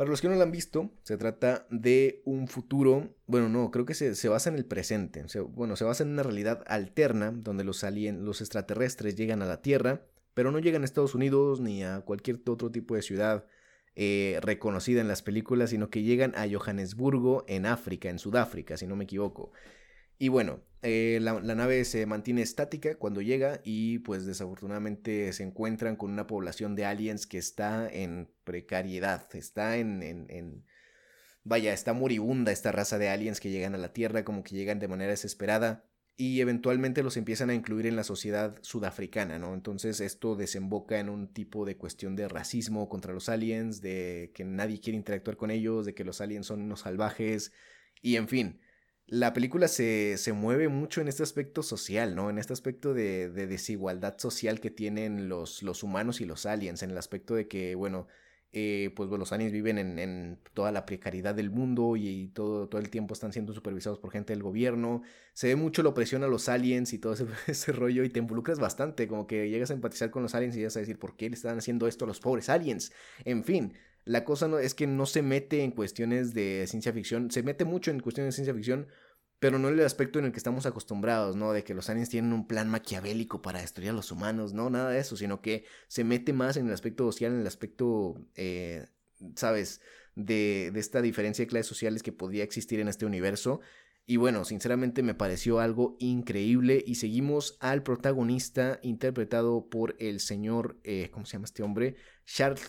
Para 0.00 0.08
los 0.08 0.22
que 0.22 0.30
no 0.30 0.34
lo 0.34 0.42
han 0.42 0.50
visto, 0.50 0.90
se 1.02 1.18
trata 1.18 1.66
de 1.68 2.22
un 2.24 2.48
futuro, 2.48 3.14
bueno, 3.26 3.50
no, 3.50 3.70
creo 3.70 3.84
que 3.84 3.92
se, 3.92 4.28
basa 4.30 4.48
en 4.48 4.56
el 4.56 4.64
presente, 4.64 5.26
bueno, 5.50 5.76
se 5.76 5.84
basa 5.84 6.04
en 6.04 6.08
una 6.08 6.22
realidad 6.22 6.64
alterna 6.68 7.32
donde 7.32 7.64
los, 7.64 7.84
alien, 7.84 8.24
los 8.24 8.40
extraterrestres 8.40 9.14
llegan 9.14 9.42
a 9.42 9.44
la 9.44 9.60
Tierra, 9.60 10.06
pero 10.32 10.52
no 10.52 10.58
llegan 10.58 10.80
a 10.80 10.84
Estados 10.86 11.14
Unidos 11.14 11.60
ni 11.60 11.84
a 11.84 12.00
cualquier 12.00 12.40
otro 12.46 12.70
tipo 12.70 12.94
de 12.94 13.02
ciudad 13.02 13.44
eh, 13.94 14.38
reconocida 14.40 15.02
en 15.02 15.08
las 15.08 15.20
películas, 15.20 15.68
sino 15.68 15.90
que 15.90 16.02
llegan 16.02 16.34
a 16.34 16.46
Johannesburgo 16.50 17.44
en 17.46 17.66
África, 17.66 18.08
en 18.08 18.18
Sudáfrica, 18.18 18.78
si 18.78 18.86
no 18.86 18.96
me 18.96 19.04
equivoco. 19.04 19.52
Y 20.22 20.28
bueno, 20.28 20.60
eh, 20.82 21.18
la, 21.22 21.40
nave 21.40 21.82
se 21.86 22.04
mantiene 22.04 22.42
estática 22.42 22.94
cuando 22.96 23.22
llega 23.22 23.62
y 23.64 24.00
pues 24.00 24.26
desafortunadamente 24.26 25.32
se 25.32 25.42
encuentran 25.42 25.96
con 25.96 26.10
una 26.10 26.26
población 26.26 26.76
de 26.76 26.84
aliens 26.84 27.26
que 27.26 27.38
está 27.38 27.88
en 27.88 28.28
precariedad, 28.44 29.34
está 29.34 29.78
en, 29.78 30.02
en, 30.02 30.66
Vaya, 31.42 31.72
está 31.72 31.94
moribunda 31.94 32.52
esta 32.52 32.70
raza 32.70 32.98
de 32.98 33.08
aliens 33.08 33.40
que 33.40 33.48
llegan 33.48 33.74
a 33.74 33.78
la 33.78 33.94
Tierra, 33.94 34.22
como 34.22 34.42
que 34.42 34.54
llegan 34.54 34.78
de 34.78 34.88
manera 34.88 35.10
desesperada 35.10 35.86
y 36.18 36.42
eventualmente 36.42 37.02
los 37.02 37.16
empiezan 37.16 37.48
a 37.48 37.54
incluir 37.54 37.86
en 37.86 37.96
la 37.96 38.04
sociedad 38.04 38.58
sudafricana, 38.60 39.38
¿no? 39.38 39.54
Entonces 39.54 40.00
esto 40.00 40.36
desemboca 40.36 41.00
en 41.00 41.08
un 41.08 41.32
tipo 41.32 41.64
de 41.64 41.78
cuestión 41.78 42.14
de 42.14 42.28
racismo 42.28 42.90
contra 42.90 43.14
los 43.14 43.30
aliens, 43.30 43.80
de 43.80 44.32
que 44.34 44.44
nadie 44.44 44.80
quiere 44.80 44.98
interactuar 44.98 45.38
con 45.38 45.50
ellos, 45.50 45.86
de 45.86 45.94
que 45.94 46.04
los 46.04 46.20
aliens 46.20 46.44
son 46.46 46.60
unos 46.60 46.80
salvajes 46.80 47.52
y 48.02 48.16
en 48.16 48.28
fin 48.28 48.60
la 49.10 49.32
película 49.32 49.66
se, 49.66 50.16
se, 50.18 50.32
mueve 50.32 50.68
mucho 50.68 51.00
en 51.00 51.08
este 51.08 51.24
aspecto 51.24 51.64
social, 51.64 52.14
¿no? 52.14 52.30
En 52.30 52.38
este 52.38 52.52
aspecto 52.52 52.94
de, 52.94 53.28
de 53.28 53.48
desigualdad 53.48 54.16
social 54.18 54.60
que 54.60 54.70
tienen 54.70 55.28
los, 55.28 55.64
los, 55.64 55.82
humanos 55.82 56.20
y 56.20 56.26
los 56.26 56.46
aliens, 56.46 56.84
en 56.84 56.92
el 56.92 56.98
aspecto 56.98 57.34
de 57.34 57.48
que, 57.48 57.74
bueno, 57.74 58.06
eh, 58.52 58.92
pues 58.94 59.10
los 59.10 59.32
aliens 59.32 59.52
viven 59.52 59.78
en, 59.78 59.98
en, 59.98 60.38
toda 60.54 60.70
la 60.70 60.86
precariedad 60.86 61.34
del 61.34 61.50
mundo 61.50 61.96
y, 61.96 62.28
todo, 62.28 62.68
todo 62.68 62.80
el 62.80 62.88
tiempo 62.88 63.14
están 63.14 63.32
siendo 63.32 63.52
supervisados 63.52 63.98
por 63.98 64.12
gente 64.12 64.32
del 64.32 64.44
gobierno. 64.44 65.02
Se 65.34 65.48
ve 65.48 65.56
mucho 65.56 65.82
la 65.82 65.88
opresión 65.88 66.22
a 66.22 66.28
los 66.28 66.48
aliens 66.48 66.92
y 66.92 66.98
todo 66.98 67.14
ese, 67.14 67.26
ese 67.48 67.72
rollo 67.72 68.04
y 68.04 68.10
te 68.10 68.20
involucras 68.20 68.60
bastante, 68.60 69.08
como 69.08 69.26
que 69.26 69.50
llegas 69.50 69.72
a 69.72 69.74
empatizar 69.74 70.10
con 70.12 70.22
los 70.22 70.36
aliens 70.36 70.54
y 70.54 70.58
llegas 70.58 70.76
a 70.76 70.80
decir, 70.80 71.00
¿por 71.00 71.16
qué 71.16 71.28
le 71.28 71.34
están 71.34 71.58
haciendo 71.58 71.88
esto 71.88 72.04
a 72.04 72.08
los 72.08 72.20
pobres 72.20 72.48
aliens? 72.48 72.92
En 73.24 73.42
fin, 73.42 73.74
la 74.04 74.24
cosa 74.24 74.48
no, 74.48 74.58
es 74.58 74.74
que 74.74 74.86
no 74.86 75.06
se 75.06 75.22
mete 75.22 75.62
en 75.62 75.70
cuestiones 75.72 76.34
de 76.34 76.64
ciencia 76.68 76.92
ficción, 76.92 77.30
se 77.30 77.42
mete 77.42 77.64
mucho 77.64 77.90
en 77.90 78.00
cuestiones 78.00 78.34
de 78.34 78.36
ciencia 78.36 78.54
ficción, 78.54 78.88
pero 79.38 79.58
no 79.58 79.68
en 79.68 79.78
el 79.78 79.86
aspecto 79.86 80.18
en 80.18 80.26
el 80.26 80.32
que 80.32 80.38
estamos 80.38 80.66
acostumbrados, 80.66 81.34
¿no? 81.34 81.52
De 81.52 81.64
que 81.64 81.74
los 81.74 81.88
aliens 81.88 82.10
tienen 82.10 82.32
un 82.32 82.46
plan 82.46 82.68
maquiavélico 82.68 83.40
para 83.40 83.60
destruir 83.60 83.90
a 83.90 83.94
los 83.94 84.12
humanos, 84.12 84.52
no, 84.52 84.68
nada 84.68 84.90
de 84.90 84.98
eso, 85.00 85.16
sino 85.16 85.40
que 85.40 85.64
se 85.88 86.04
mete 86.04 86.32
más 86.32 86.56
en 86.58 86.66
el 86.66 86.74
aspecto 86.74 87.04
social, 87.04 87.32
en 87.32 87.40
el 87.40 87.46
aspecto, 87.46 88.16
eh, 88.34 88.86
¿sabes? 89.36 89.80
De, 90.14 90.70
de 90.72 90.80
esta 90.80 91.00
diferencia 91.02 91.44
de 91.44 91.48
clases 91.48 91.68
sociales 91.68 92.02
que 92.02 92.12
podría 92.12 92.44
existir 92.44 92.80
en 92.80 92.88
este 92.88 93.06
universo 93.06 93.60
Y 94.06 94.16
bueno, 94.16 94.44
sinceramente 94.44 95.02
me 95.04 95.14
pareció 95.14 95.60
algo 95.60 95.96
increíble 96.00 96.82
y 96.84 96.96
seguimos 96.96 97.56
al 97.60 97.84
protagonista 97.84 98.80
interpretado 98.82 99.68
por 99.70 99.94
el 100.00 100.18
señor, 100.18 100.80
eh, 100.82 101.10
¿cómo 101.12 101.26
se 101.26 101.34
llama 101.34 101.44
este 101.44 101.62
hombre? 101.62 101.94
Charles 102.26 102.68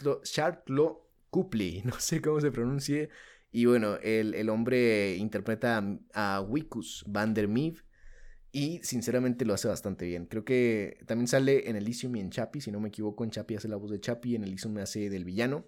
Copley, 1.32 1.82
no 1.86 2.00
sé 2.00 2.22
cómo 2.22 2.39
se 2.39 2.52
pronuncie. 2.52 3.10
Y 3.52 3.65
bueno, 3.65 3.98
el, 3.98 4.50
hombre 4.50 5.15
interpreta 5.17 5.84
a, 6.13 6.41
Wikus 6.41 7.04
van 7.08 7.34
der 7.34 7.48
Meave 7.48 7.78
y 8.52 8.80
sinceramente 8.84 9.44
lo 9.46 9.54
hace 9.54 9.67
bastante 9.67 10.06
bien. 10.06 10.26
Creo 10.26 10.46
que 10.46 11.00
también 11.06 11.28
sale 11.28 11.70
en 11.70 11.76
Elysium 11.76 12.15
y 12.15 12.22
en 12.22 12.30
Chapi, 12.30 12.62
si 12.62 12.72
no 12.72 12.80
me 12.80 12.89
equivoco, 12.89 13.24
en 13.24 13.32
Chapi 13.32 13.56
hace 13.56 13.67
la 13.67 13.76
voz 13.76 13.91
de 13.91 14.00
Chapi, 14.00 14.36
en 14.36 14.44
Elysium 14.44 14.74
me 14.74 14.82
hace 14.82 15.10
del 15.10 15.26
villano. 15.26 15.65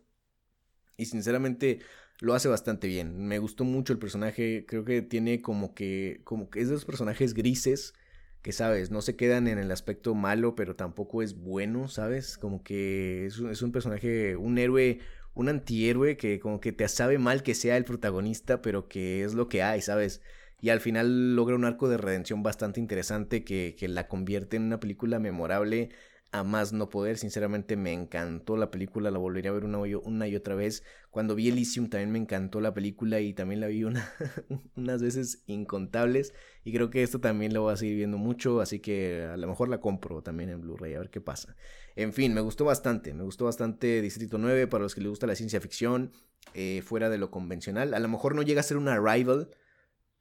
Y 0.95 1.06
sinceramente 1.06 1.80
lo 2.19 2.34
hace 2.36 2.47
bastante 2.47 2.88
bien. 2.88 3.28
Me 3.28 3.39
gustó 3.39 3.63
mucho 3.63 3.93
el 3.93 3.99
personaje. 3.99 4.65
Creo 4.67 4.86
que 4.86 5.02
tiene 5.02 5.41
como 5.41 5.73
que. 5.73 6.21
como 6.23 6.49
que 6.49 6.62
es 6.62 6.69
de 6.69 6.76
esos 6.76 6.86
personajes 6.86 7.34
grises. 7.34 7.93
Que 8.41 8.52
sabes, 8.52 8.91
no 8.91 9.02
se 9.02 9.15
quedan 9.15 9.47
en 9.47 9.58
el 9.58 9.71
aspecto 9.71 10.15
malo, 10.15 10.54
pero 10.56 10.76
tampoco 10.76 11.21
es 11.21 11.36
bueno, 11.36 11.88
¿sabes? 11.88 12.38
Como 12.38 12.62
que 12.62 13.26
es 13.26 13.39
un, 13.39 13.49
es 13.49 13.62
un 13.62 13.71
personaje, 13.71 14.36
un 14.36 14.58
héroe, 14.58 14.99
un 15.34 15.50
antihéroe 15.50 16.17
que 16.17 16.39
como 16.39 16.60
que 16.60 16.72
te 16.72 16.88
sabe 16.88 17.17
mal 17.17 17.43
que 17.43 17.56
sea 17.56 17.78
el 17.78 17.86
protagonista, 17.86 18.62
pero 18.62 18.88
que 18.88 19.24
es 19.24 19.34
lo 19.34 19.50
que 19.50 19.63
hay, 19.63 19.82
¿sabes? 19.82 20.22
Y 20.62 20.69
al 20.69 20.80
final 20.80 21.36
logra 21.36 21.56
un 21.56 21.65
arco 21.65 21.89
de 21.89 21.98
redención 21.98 22.43
bastante 22.43 22.80
interesante 22.80 23.43
que, 23.43 23.76
que 23.78 23.88
la 23.88 24.08
convierte 24.08 24.58
en 24.58 24.63
una 24.63 24.80
película 24.80 25.19
memorable 25.19 25.89
a 26.34 26.43
más 26.43 26.74
no 26.74 26.89
poder. 26.89 27.17
Sinceramente 27.17 27.78
me 27.78 27.93
encantó 27.93 28.58
la 28.58 28.72
película, 28.72 29.12
la 29.12 29.19
volvería 29.19 29.52
a 29.52 29.54
ver 29.54 29.63
una, 29.63 29.78
una 29.78 30.28
y 30.28 30.36
otra 30.36 30.56
vez. 30.56 30.84
Cuando 31.12 31.36
vi 31.36 31.48
Elysium 31.48 31.89
también 31.89 32.12
me 32.12 32.17
encantó 32.17 32.60
la 32.60 32.74
película 32.74 33.22
y 33.22 33.34
también 33.34 33.62
la 33.62 33.67
vi 33.67 33.84
una, 33.84 34.12
unas 34.76 35.02
veces 35.02 35.43
incontables. 35.46 36.34
Y 36.63 36.74
creo 36.74 36.89
que 36.89 37.04
esto 37.04 37.19
también 37.19 37.54
lo 37.54 37.62
voy 37.62 37.74
a 37.74 37.78
seguir 37.78 37.98
viendo 37.98 38.17
mucho, 38.17 38.62
así 38.62 38.80
que 38.80 39.28
a 39.32 39.38
lo 39.38 39.48
mejor 39.48 39.69
la 39.69 39.80
compro 39.80 40.24
también 40.24 40.50
en 40.50 40.60
Blu-ray, 40.60 40.96
a 40.96 41.00
ver 41.00 41.12
qué 41.12 41.22
pasa. 41.22 41.56
En 41.96 42.13
fin, 42.13 42.34
me 42.34 42.41
gustó 42.41 42.65
bastante, 42.65 43.13
me 43.13 43.24
gustó 43.24 43.46
bastante 43.46 44.02
Distrito 44.02 44.39
9 44.39 44.65
para 44.65 44.84
los 44.84 44.96
que 44.96 45.02
les 45.02 45.12
gusta 45.12 45.28
la 45.28 45.36
ciencia 45.36 45.62
ficción, 45.62 46.12
eh, 46.56 46.82
fuera 46.84 47.12
de 47.12 47.19
lo 47.19 47.30
convencional. 47.30 47.93
A 47.93 48.00
lo 48.00 48.08
mejor 48.08 48.34
no 48.34 48.41
llega 48.41 48.62
a 48.62 48.63
ser 48.63 48.78
una 48.78 49.00
rival 49.00 49.50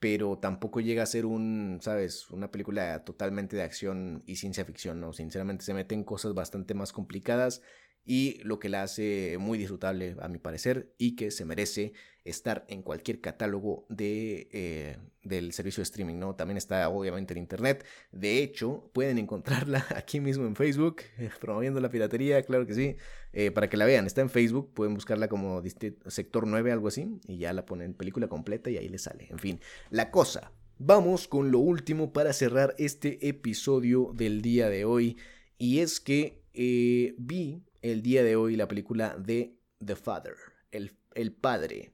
pero 0.03 0.37
tampoco 0.37 0.81
llega 0.81 1.05
a 1.05 1.07
ser 1.07 1.27
un, 1.27 1.79
¿sabes? 1.81 2.29
Una 2.31 2.51
película 2.51 3.05
totalmente 3.05 3.55
de 3.55 3.63
acción 3.63 4.25
y 4.27 4.35
ciencia 4.35 4.65
ficción, 4.65 5.01
¿no? 5.01 5.13
Sinceramente 5.13 5.65
se 5.65 5.75
mete 5.75 5.95
en 5.95 6.03
cosas 6.03 6.35
bastante 6.35 6.75
más 6.75 6.93
complicadas 6.93 7.63
y 8.05 8.43
lo 8.43 8.59
que 8.59 8.69
la 8.69 8.83
hace 8.83 9.37
muy 9.39 9.59
disfrutable 9.59 10.17
a 10.19 10.27
mi 10.27 10.41
parecer 10.41 10.93
y 10.99 11.15
que 11.15 11.31
se 11.31 11.45
merece 11.45 11.93
estar 12.25 12.65
en 12.69 12.83
cualquier 12.83 13.21
catálogo 13.21 13.85
de, 13.89 14.49
eh, 14.53 14.99
del 15.23 15.53
servicio 15.53 15.81
de 15.81 15.85
streaming, 15.85 16.17
¿no? 16.17 16.35
También 16.35 16.57
está 16.57 16.89
obviamente 16.89 17.35
en 17.35 17.39
internet. 17.39 17.85
De 18.11 18.43
hecho, 18.43 18.91
pueden 18.93 19.19
encontrarla 19.19 19.85
aquí 19.97 20.21
mismo 20.21 20.47
en 20.47 20.57
Facebook, 20.57 21.03
promoviendo 21.41 21.81
la 21.81 21.91
piratería, 21.91 22.43
claro 22.43 22.67
que 22.67 22.75
sí, 22.75 22.97
eh, 23.33 23.51
para 23.51 23.69
que 23.69 23.77
la 23.77 23.85
vean. 23.85 24.07
Está 24.07 24.21
en 24.21 24.31
Facebook, 24.31 24.73
pueden 24.75 24.95
buscarla 24.95 25.29
como 25.29 25.63
Sector 26.07 26.47
9, 26.47 26.73
algo 26.73 26.89
así, 26.89 27.21
y 27.27 27.39
ya 27.39 27.53
la 27.53 27.65
ponen 27.65 27.95
película 27.95 28.29
completa 28.29 28.71
y 28.71 28.77
ahí 28.77 28.89
les 28.89 29.03
sale. 29.03 29.27
En 29.31 29.39
fin, 29.39 29.61
la 29.91 30.11
cosa. 30.11 30.53
Vamos 30.79 31.29
con 31.29 31.53
lo 31.53 31.61
último 31.61 32.13
para 32.13 32.33
cerrar 32.33 32.75
este 32.77 33.29
episodio 33.29 34.11
del 34.15 34.43
día 34.43 34.69
de 34.69 34.85
hoy. 34.85 35.17
Y 35.57 35.79
es 35.79 36.01
que 36.01 36.43
eh, 36.55 37.15
vi 37.19 37.63
el 37.83 38.03
día 38.03 38.25
de 38.25 38.35
hoy 38.35 38.57
la 38.57 38.67
película 38.67 39.17
de 39.17 39.55
The 39.85 39.95
Father, 39.95 40.35
el, 40.73 40.97
el 41.15 41.33
padre. 41.33 41.92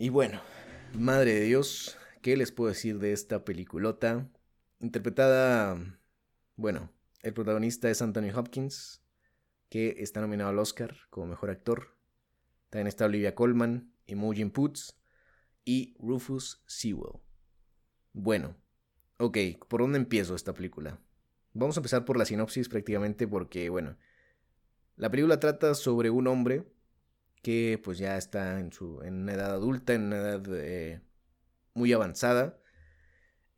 Y 0.00 0.10
bueno, 0.10 0.40
madre 0.94 1.34
de 1.34 1.40
Dios, 1.40 1.98
¿qué 2.22 2.36
les 2.36 2.52
puedo 2.52 2.68
decir 2.68 3.00
de 3.00 3.12
esta 3.12 3.44
peliculota? 3.44 4.30
Interpretada, 4.78 5.76
bueno, 6.54 6.92
el 7.22 7.34
protagonista 7.34 7.90
es 7.90 8.00
Anthony 8.00 8.30
Hopkins, 8.32 9.02
que 9.68 9.96
está 9.98 10.20
nominado 10.20 10.50
al 10.50 10.58
Oscar 10.60 10.96
como 11.10 11.26
mejor 11.26 11.50
actor. 11.50 11.96
También 12.70 12.86
está 12.86 13.06
Olivia 13.06 13.34
Colman, 13.34 13.92
Imogen 14.06 14.52
Poots 14.52 14.96
y 15.64 15.96
Rufus 15.98 16.62
Sewell. 16.68 17.20
Bueno, 18.12 18.54
ok, 19.16 19.36
¿por 19.66 19.80
dónde 19.80 19.98
empiezo 19.98 20.36
esta 20.36 20.54
película? 20.54 21.00
Vamos 21.54 21.76
a 21.76 21.80
empezar 21.80 22.04
por 22.04 22.16
la 22.18 22.24
sinopsis 22.24 22.68
prácticamente 22.68 23.26
porque, 23.26 23.68
bueno, 23.68 23.98
la 24.94 25.10
película 25.10 25.40
trata 25.40 25.74
sobre 25.74 26.10
un 26.10 26.28
hombre 26.28 26.72
que 27.48 27.80
pues 27.82 27.96
ya 27.96 28.18
está 28.18 28.60
en, 28.60 28.74
su, 28.74 29.00
en 29.02 29.22
una 29.22 29.32
edad 29.32 29.52
adulta, 29.52 29.94
en 29.94 30.02
una 30.02 30.18
edad 30.18 30.42
eh, 30.52 31.00
muy 31.72 31.90
avanzada, 31.94 32.60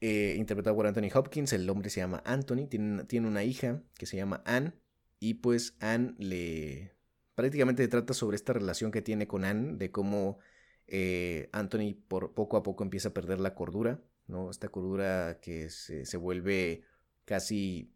eh, 0.00 0.36
interpretado 0.38 0.76
por 0.76 0.86
Anthony 0.86 1.08
Hopkins. 1.12 1.52
El 1.52 1.68
hombre 1.68 1.90
se 1.90 1.98
llama 1.98 2.22
Anthony, 2.24 2.68
tiene, 2.68 3.02
tiene 3.02 3.26
una 3.26 3.42
hija 3.42 3.82
que 3.98 4.06
se 4.06 4.16
llama 4.16 4.44
Anne 4.46 4.74
y 5.18 5.34
pues 5.34 5.76
Anne 5.80 6.14
le... 6.18 6.94
prácticamente 7.34 7.88
trata 7.88 8.14
sobre 8.14 8.36
esta 8.36 8.52
relación 8.52 8.92
que 8.92 9.02
tiene 9.02 9.26
con 9.26 9.44
Anne, 9.44 9.76
de 9.76 9.90
cómo 9.90 10.38
eh, 10.86 11.48
Anthony 11.50 11.96
por 12.06 12.32
poco 12.32 12.56
a 12.58 12.62
poco 12.62 12.84
empieza 12.84 13.08
a 13.08 13.12
perder 13.12 13.40
la 13.40 13.56
cordura, 13.56 14.00
¿no? 14.28 14.52
Esta 14.52 14.68
cordura 14.68 15.40
que 15.42 15.68
se, 15.68 16.06
se 16.06 16.16
vuelve 16.16 16.84
casi 17.24 17.92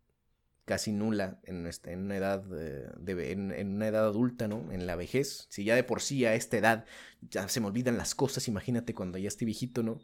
casi 0.64 0.92
nula 0.92 1.40
en, 1.44 1.68
en 1.85 1.98
una 2.00 2.16
edad 2.16 2.42
de, 2.42 3.33
en, 3.33 3.74
una 3.74 3.88
edad 3.88 4.05
adulta, 4.05 4.48
¿no? 4.48 4.70
En 4.72 4.87
la 4.87 4.96
vejez. 4.96 5.46
Si 5.50 5.64
ya 5.64 5.74
de 5.74 5.85
por 5.85 6.00
sí 6.00 6.24
a 6.24 6.35
esta 6.35 6.57
edad 6.57 6.85
ya 7.20 7.48
se 7.48 7.61
me 7.61 7.66
olvidan 7.66 7.98
las 7.98 8.14
cosas, 8.14 8.48
imagínate 8.48 8.94
cuando 8.94 9.18
ya 9.18 9.29
esté 9.29 9.44
viejito, 9.44 9.83
¿no? 9.83 10.00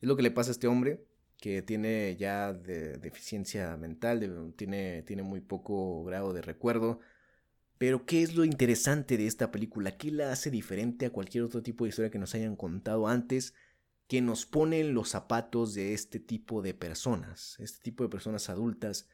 Es 0.00 0.08
lo 0.08 0.16
que 0.16 0.22
le 0.22 0.30
pasa 0.30 0.50
a 0.50 0.52
este 0.52 0.66
hombre 0.66 1.04
que 1.38 1.60
tiene 1.62 2.16
ya 2.16 2.52
deficiencia 2.52 3.76
mental, 3.76 4.54
tiene, 4.56 5.02
tiene 5.02 5.22
muy 5.24 5.40
poco 5.40 6.04
grado 6.04 6.32
de 6.32 6.42
recuerdo. 6.42 7.00
Pero 7.78 8.06
¿qué 8.06 8.22
es 8.22 8.36
lo 8.36 8.44
interesante 8.44 9.16
de 9.16 9.26
esta 9.26 9.50
película? 9.50 9.96
¿Qué 9.96 10.12
la 10.12 10.30
hace 10.30 10.52
diferente 10.52 11.04
a 11.04 11.10
cualquier 11.10 11.42
otro 11.42 11.60
tipo 11.62 11.84
de 11.84 11.88
historia 11.88 12.12
que 12.12 12.20
nos 12.20 12.36
hayan 12.36 12.54
contado 12.54 13.08
antes? 13.08 13.54
Que 14.06 14.20
nos 14.20 14.46
pone 14.46 14.78
en 14.78 14.94
los 14.94 15.08
zapatos 15.08 15.74
de 15.74 15.94
este 15.94 16.20
tipo 16.20 16.62
de 16.62 16.74
personas, 16.74 17.56
este 17.58 17.82
tipo 17.82 18.04
de 18.04 18.10
personas 18.10 18.48
adultas 18.48 19.08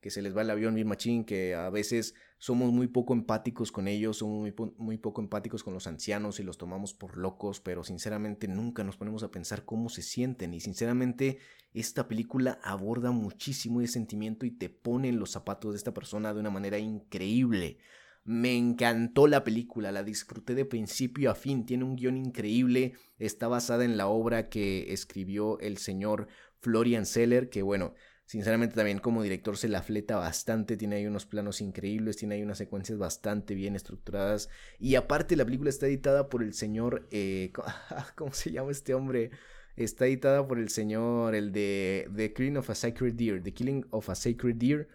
que 0.00 0.10
se 0.10 0.22
les 0.22 0.36
va 0.36 0.42
el 0.42 0.50
avión 0.50 0.74
bien 0.74 0.88
machín, 0.88 1.24
que 1.24 1.54
a 1.54 1.68
veces 1.70 2.14
somos 2.38 2.72
muy 2.72 2.88
poco 2.88 3.12
empáticos 3.12 3.70
con 3.70 3.86
ellos, 3.86 4.18
somos 4.18 4.40
muy, 4.40 4.54
muy, 4.78 4.96
poco 4.96 5.20
empáticos 5.20 5.62
con 5.62 5.74
los 5.74 5.86
ancianos 5.86 6.40
y 6.40 6.42
los 6.42 6.56
tomamos 6.56 6.94
por 6.94 7.18
locos, 7.18 7.60
pero 7.60 7.84
sinceramente 7.84 8.48
nunca 8.48 8.82
nos 8.82 8.96
ponemos 8.96 9.22
a 9.22 9.30
pensar 9.30 9.66
cómo 9.66 9.90
se 9.90 10.02
sienten 10.02 10.54
y 10.54 10.60
sinceramente 10.60 11.38
esta 11.74 12.08
película 12.08 12.58
aborda 12.62 13.10
muchísimo 13.10 13.82
ese 13.82 13.94
sentimiento 13.94 14.46
y 14.46 14.50
te 14.50 14.70
pone 14.70 15.10
en 15.10 15.18
los 15.18 15.30
zapatos 15.30 15.72
de 15.72 15.76
esta 15.76 15.92
persona 15.92 16.32
de 16.32 16.40
una 16.40 16.50
manera 16.50 16.78
increíble. 16.78 17.78
Me 18.24 18.56
encantó 18.56 19.26
la 19.26 19.44
película, 19.44 19.92
la 19.92 20.02
disfruté 20.02 20.54
de 20.54 20.64
principio 20.64 21.30
a 21.30 21.34
fin, 21.34 21.66
tiene 21.66 21.84
un 21.84 21.96
guion 21.96 22.16
increíble, 22.16 22.94
está 23.18 23.48
basada 23.48 23.84
en 23.84 23.96
la 23.96 24.08
obra 24.08 24.48
que 24.48 24.92
escribió 24.92 25.58
el 25.60 25.78
señor 25.78 26.28
Florian 26.60 27.06
Seller, 27.06 27.50
que 27.50 27.62
bueno, 27.62 27.94
Sinceramente 28.30 28.76
también 28.76 29.00
como 29.00 29.24
director 29.24 29.56
se 29.56 29.66
la 29.66 29.82
fleta 29.82 30.14
bastante, 30.14 30.76
tiene 30.76 30.94
ahí 30.94 31.06
unos 31.06 31.26
planos 31.26 31.60
increíbles, 31.60 32.16
tiene 32.16 32.36
ahí 32.36 32.44
unas 32.44 32.58
secuencias 32.58 32.96
bastante 32.96 33.56
bien 33.56 33.74
estructuradas 33.74 34.48
y 34.78 34.94
aparte 34.94 35.34
la 35.34 35.44
película 35.44 35.68
está 35.68 35.88
editada 35.88 36.28
por 36.28 36.44
el 36.44 36.54
señor, 36.54 37.08
eh, 37.10 37.50
¿cómo 38.14 38.32
se 38.32 38.52
llama 38.52 38.70
este 38.70 38.94
hombre? 38.94 39.32
Está 39.74 40.06
editada 40.06 40.46
por 40.46 40.60
el 40.60 40.68
señor, 40.68 41.34
el 41.34 41.50
de 41.50 42.08
The 42.14 42.32
Killing 42.32 42.58
of 42.58 42.70
a 42.70 42.76
Sacred 42.76 43.14
Deer, 43.14 43.42
The 43.42 43.52
Killing 43.52 43.86
of 43.90 44.08
a 44.08 44.14
Sacred 44.14 44.54
Deer, 44.54 44.86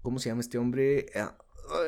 ¿cómo 0.00 0.20
se 0.20 0.28
llama 0.28 0.42
este 0.42 0.58
hombre? 0.58 1.06
Ah, 1.16 1.36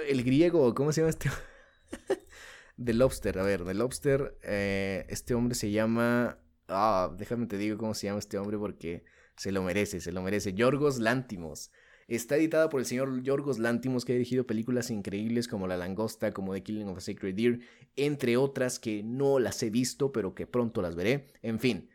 el 0.09 0.25
griego, 0.25 0.75
¿cómo 0.75 0.90
se 0.90 1.03
llama 1.03 1.11
este? 1.11 1.31
The 2.85 2.95
Lobster, 2.95 3.38
a 3.38 3.45
ver, 3.45 3.64
The 3.64 3.75
Lobster, 3.75 4.38
eh, 4.42 5.07
este 5.09 5.35
hombre 5.35 5.55
se 5.55 5.71
llama, 5.71 6.40
ah, 6.66 7.14
déjame 7.16 7.47
te 7.47 7.59
digo 7.59 7.79
cómo 7.79 7.95
se 7.95 8.09
llama 8.09 8.19
este 8.19 8.38
hombre 8.38 8.59
porque... 8.59 9.05
Se 9.37 9.53
lo 9.53 9.62
merece, 9.62 10.01
se 10.01 10.12
lo 10.12 10.22
merece. 10.22 10.55
Yorgos 10.55 10.99
Lántimos. 10.99 11.70
Está 12.09 12.37
editada 12.37 12.68
por 12.68 12.81
el 12.81 12.87
señor 12.87 13.22
Yorgos 13.22 13.59
Lántimos, 13.59 14.05
que 14.05 14.12
ha 14.12 14.14
dirigido 14.14 14.46
películas 14.46 14.90
increíbles 14.90 15.49
como 15.49 15.66
La 15.66 15.77
Langosta, 15.77 16.33
como 16.33 16.55
The 16.55 16.62
Killing 16.62 16.88
of 16.88 16.99
a 16.99 17.01
Sacred 17.01 17.35
Deer, 17.35 17.61
entre 17.96 18.37
otras 18.37 18.79
que 18.79 19.03
no 19.03 19.40
las 19.40 19.61
he 19.62 19.70
visto, 19.70 20.12
pero 20.12 20.35
que 20.35 20.46
pronto 20.46 20.83
las 20.83 20.94
veré. 20.94 21.27
En 21.42 21.59
fin. 21.59 21.90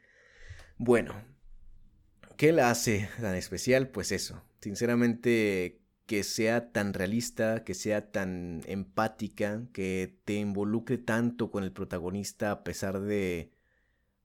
Bueno, 0.77 1.13
¿qué 2.36 2.51
la 2.51 2.69
hace 2.69 3.10
tan 3.21 3.36
especial? 3.36 3.88
Pues 3.88 4.12
eso. 4.12 4.43
Sinceramente, 4.60 5.82
que 6.06 6.23
sea 6.23 6.73
tan 6.73 6.93
realista, 6.93 7.63
que 7.63 7.73
sea 7.73 8.12
tan 8.12 8.63
empática, 8.65 9.63
que 9.71 10.19
te 10.25 10.34
involucre 10.34 10.97
tanto 10.97 11.51
con 11.51 11.63
el 11.63 11.71
protagonista 11.71 12.51
a 12.51 12.63
pesar 12.65 12.99
de 12.99 13.54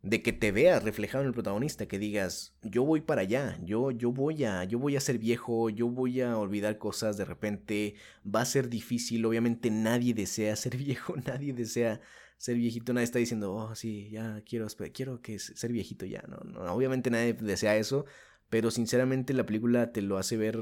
de 0.02 0.22
que 0.22 0.32
te 0.32 0.52
veas 0.52 0.82
reflejado 0.84 1.22
en 1.22 1.28
el 1.28 1.34
protagonista, 1.34 1.86
que 1.86 1.98
digas, 1.98 2.54
yo 2.62 2.84
voy 2.84 3.00
para 3.00 3.22
allá, 3.22 3.58
yo, 3.62 3.90
yo 3.90 4.12
voy 4.12 4.44
a, 4.44 4.64
yo 4.64 4.78
voy 4.78 4.96
a 4.96 5.00
ser 5.00 5.18
viejo, 5.18 5.68
yo 5.70 5.88
voy 5.88 6.20
a 6.20 6.36
olvidar 6.38 6.78
cosas 6.78 7.16
de 7.16 7.24
repente, 7.24 7.94
va 8.24 8.42
a 8.42 8.44
ser 8.44 8.68
difícil, 8.68 9.24
obviamente 9.24 9.70
nadie 9.70 10.14
desea 10.14 10.54
ser 10.56 10.76
viejo, 10.78 11.16
nadie 11.16 11.52
desea 11.52 12.00
ser 12.38 12.56
viejito, 12.56 12.92
nadie 12.92 13.04
está 13.04 13.18
diciendo, 13.18 13.52
oh, 13.52 13.74
sí, 13.74 14.10
ya 14.10 14.42
quiero, 14.44 14.66
quiero 14.92 15.20
que 15.22 15.38
ser 15.38 15.72
viejito 15.72 16.06
ya, 16.06 16.22
no, 16.28 16.38
no, 16.44 16.72
obviamente 16.72 17.10
nadie 17.10 17.32
desea 17.32 17.76
eso, 17.76 18.04
pero 18.48 18.70
sinceramente 18.70 19.34
la 19.34 19.46
película 19.46 19.90
te 19.92 20.02
lo 20.02 20.18
hace 20.18 20.36
ver 20.36 20.56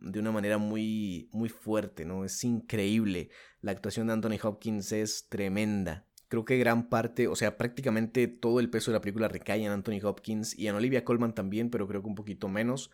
de 0.00 0.18
una 0.18 0.32
manera 0.32 0.58
muy, 0.58 1.28
muy 1.32 1.48
fuerte, 1.48 2.04
¿no? 2.04 2.24
Es 2.24 2.42
increíble, 2.42 3.30
la 3.60 3.70
actuación 3.70 4.08
de 4.08 4.14
Anthony 4.14 4.38
Hopkins 4.42 4.90
es 4.90 5.28
tremenda, 5.28 6.07
creo 6.28 6.44
que 6.44 6.58
gran 6.58 6.88
parte, 6.88 7.26
o 7.26 7.36
sea, 7.36 7.56
prácticamente 7.56 8.28
todo 8.28 8.60
el 8.60 8.70
peso 8.70 8.90
de 8.90 8.98
la 8.98 9.00
película 9.00 9.28
recae 9.28 9.64
en 9.64 9.72
Anthony 9.72 10.00
Hopkins 10.02 10.56
y 10.58 10.68
en 10.68 10.74
Olivia 10.74 11.04
Colman 11.04 11.34
también, 11.34 11.70
pero 11.70 11.88
creo 11.88 12.02
que 12.02 12.08
un 12.08 12.14
poquito 12.14 12.48
menos. 12.48 12.90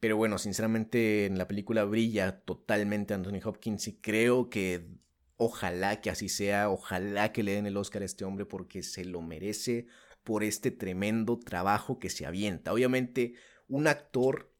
Pero 0.00 0.16
bueno, 0.16 0.38
sinceramente 0.38 1.26
en 1.26 1.38
la 1.38 1.48
película 1.48 1.84
brilla 1.84 2.40
totalmente 2.40 3.14
Anthony 3.14 3.40
Hopkins 3.44 3.88
y 3.88 3.96
creo 3.96 4.48
que 4.48 4.86
ojalá 5.36 6.00
que 6.00 6.10
así 6.10 6.28
sea, 6.28 6.70
ojalá 6.70 7.32
que 7.32 7.42
le 7.42 7.52
den 7.52 7.66
el 7.66 7.76
Oscar 7.76 8.02
a 8.02 8.04
este 8.04 8.24
hombre 8.24 8.44
porque 8.44 8.82
se 8.82 9.04
lo 9.04 9.22
merece 9.22 9.86
por 10.22 10.44
este 10.44 10.70
tremendo 10.70 11.38
trabajo 11.38 11.98
que 11.98 12.10
se 12.10 12.26
avienta. 12.26 12.72
Obviamente, 12.72 13.34
un 13.66 13.88
actor 13.88 14.52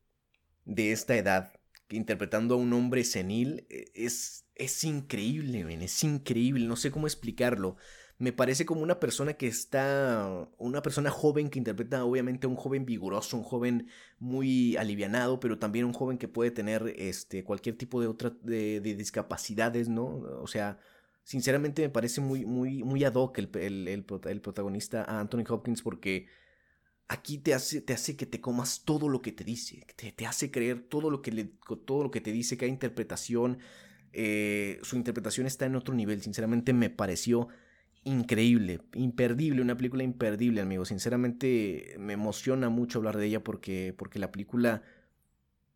de 0.64 0.92
esta 0.92 1.16
edad 1.16 1.52
interpretando 1.90 2.54
a 2.54 2.58
un 2.58 2.72
hombre 2.72 3.04
senil 3.04 3.66
eh, 3.70 3.90
es, 3.94 4.44
es 4.56 4.82
increíble, 4.84 5.66
es 5.82 6.04
increíble, 6.04 6.66
no 6.66 6.76
sé 6.76 6.90
cómo 6.90 7.06
explicarlo 7.06 7.76
me 8.18 8.32
parece 8.32 8.66
como 8.66 8.82
una 8.82 8.98
persona 8.98 9.34
que 9.34 9.46
está, 9.46 10.48
una 10.58 10.82
persona 10.82 11.10
joven 11.10 11.50
que 11.50 11.58
interpreta 11.60 12.04
obviamente 12.04 12.48
un 12.48 12.56
joven 12.56 12.84
vigoroso, 12.84 13.36
un 13.36 13.44
joven 13.44 13.88
muy 14.18 14.76
alivianado, 14.76 15.38
pero 15.38 15.58
también 15.58 15.84
un 15.84 15.92
joven 15.92 16.18
que 16.18 16.26
puede 16.26 16.50
tener 16.50 16.94
este, 16.96 17.44
cualquier 17.44 17.76
tipo 17.78 18.00
de 18.00 18.08
otra, 18.08 18.30
de, 18.42 18.80
discapacidades, 18.80 19.88
¿no? 19.88 20.06
O 20.42 20.48
sea, 20.48 20.80
sinceramente 21.22 21.82
me 21.82 21.90
parece 21.90 22.20
muy, 22.20 22.44
muy, 22.44 22.82
muy 22.82 23.04
ad 23.04 23.14
hoc 23.14 23.38
el, 23.38 23.86
el, 23.86 24.04
protagonista 24.04 25.04
a 25.04 25.20
Anthony 25.20 25.44
Hopkins 25.48 25.82
porque 25.82 26.26
aquí 27.06 27.38
te 27.38 27.54
hace, 27.54 27.80
te 27.80 27.92
hace 27.92 28.16
que 28.16 28.26
te 28.26 28.40
comas 28.40 28.82
todo 28.84 29.08
lo 29.08 29.22
que 29.22 29.30
te 29.30 29.44
dice, 29.44 29.86
te, 29.94 30.10
te 30.10 30.26
hace 30.26 30.50
creer 30.50 30.80
todo 30.80 31.08
lo 31.10 31.22
que, 31.22 31.30
le, 31.30 31.44
todo 31.86 32.02
lo 32.02 32.10
que 32.10 32.20
te 32.20 32.32
dice, 32.32 32.56
cada 32.56 32.68
interpretación, 32.68 33.58
eh, 34.12 34.80
su 34.82 34.96
interpretación 34.96 35.46
está 35.46 35.66
en 35.66 35.76
otro 35.76 35.94
nivel, 35.94 36.20
sinceramente 36.20 36.72
me 36.72 36.90
pareció 36.90 37.48
increíble, 38.04 38.80
imperdible, 38.94 39.62
una 39.62 39.76
película 39.76 40.02
imperdible, 40.02 40.60
amigo. 40.60 40.84
Sinceramente 40.84 41.94
me 41.98 42.14
emociona 42.14 42.68
mucho 42.68 42.98
hablar 42.98 43.16
de 43.16 43.26
ella 43.26 43.44
porque, 43.44 43.94
porque 43.96 44.18
la 44.18 44.32
película, 44.32 44.82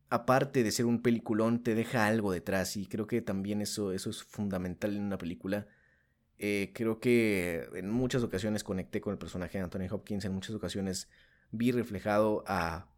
aparte 0.09 0.63
de 0.63 0.71
ser 0.71 0.87
un 0.87 1.03
peliculón, 1.03 1.63
te 1.63 1.75
deja 1.75 2.07
algo 2.07 2.33
detrás 2.33 2.77
y 2.77 2.87
creo 2.87 3.07
que 3.07 3.23
también 3.23 3.61
eso, 3.61 3.93
eso 3.93 4.11
es 4.11 4.23
fundamental 4.23 4.97
en 4.97 5.03
una 5.03 5.19
película. 5.19 5.67
Eh, 6.39 6.73
creo 6.75 6.99
que 7.01 7.69
en 7.75 7.91
muchas 7.91 8.23
ocasiones 8.23 8.65
conecté 8.65 9.01
con 9.01 9.13
el 9.13 9.19
personaje 9.19 9.59
de 9.59 9.65
Anthony 9.65 9.87
Hopkins, 9.91 10.25
en 10.25 10.33
muchas 10.33 10.55
ocasiones 10.57 11.09
vi 11.53 11.71
reflejado 11.71 12.43
a, 12.47 12.89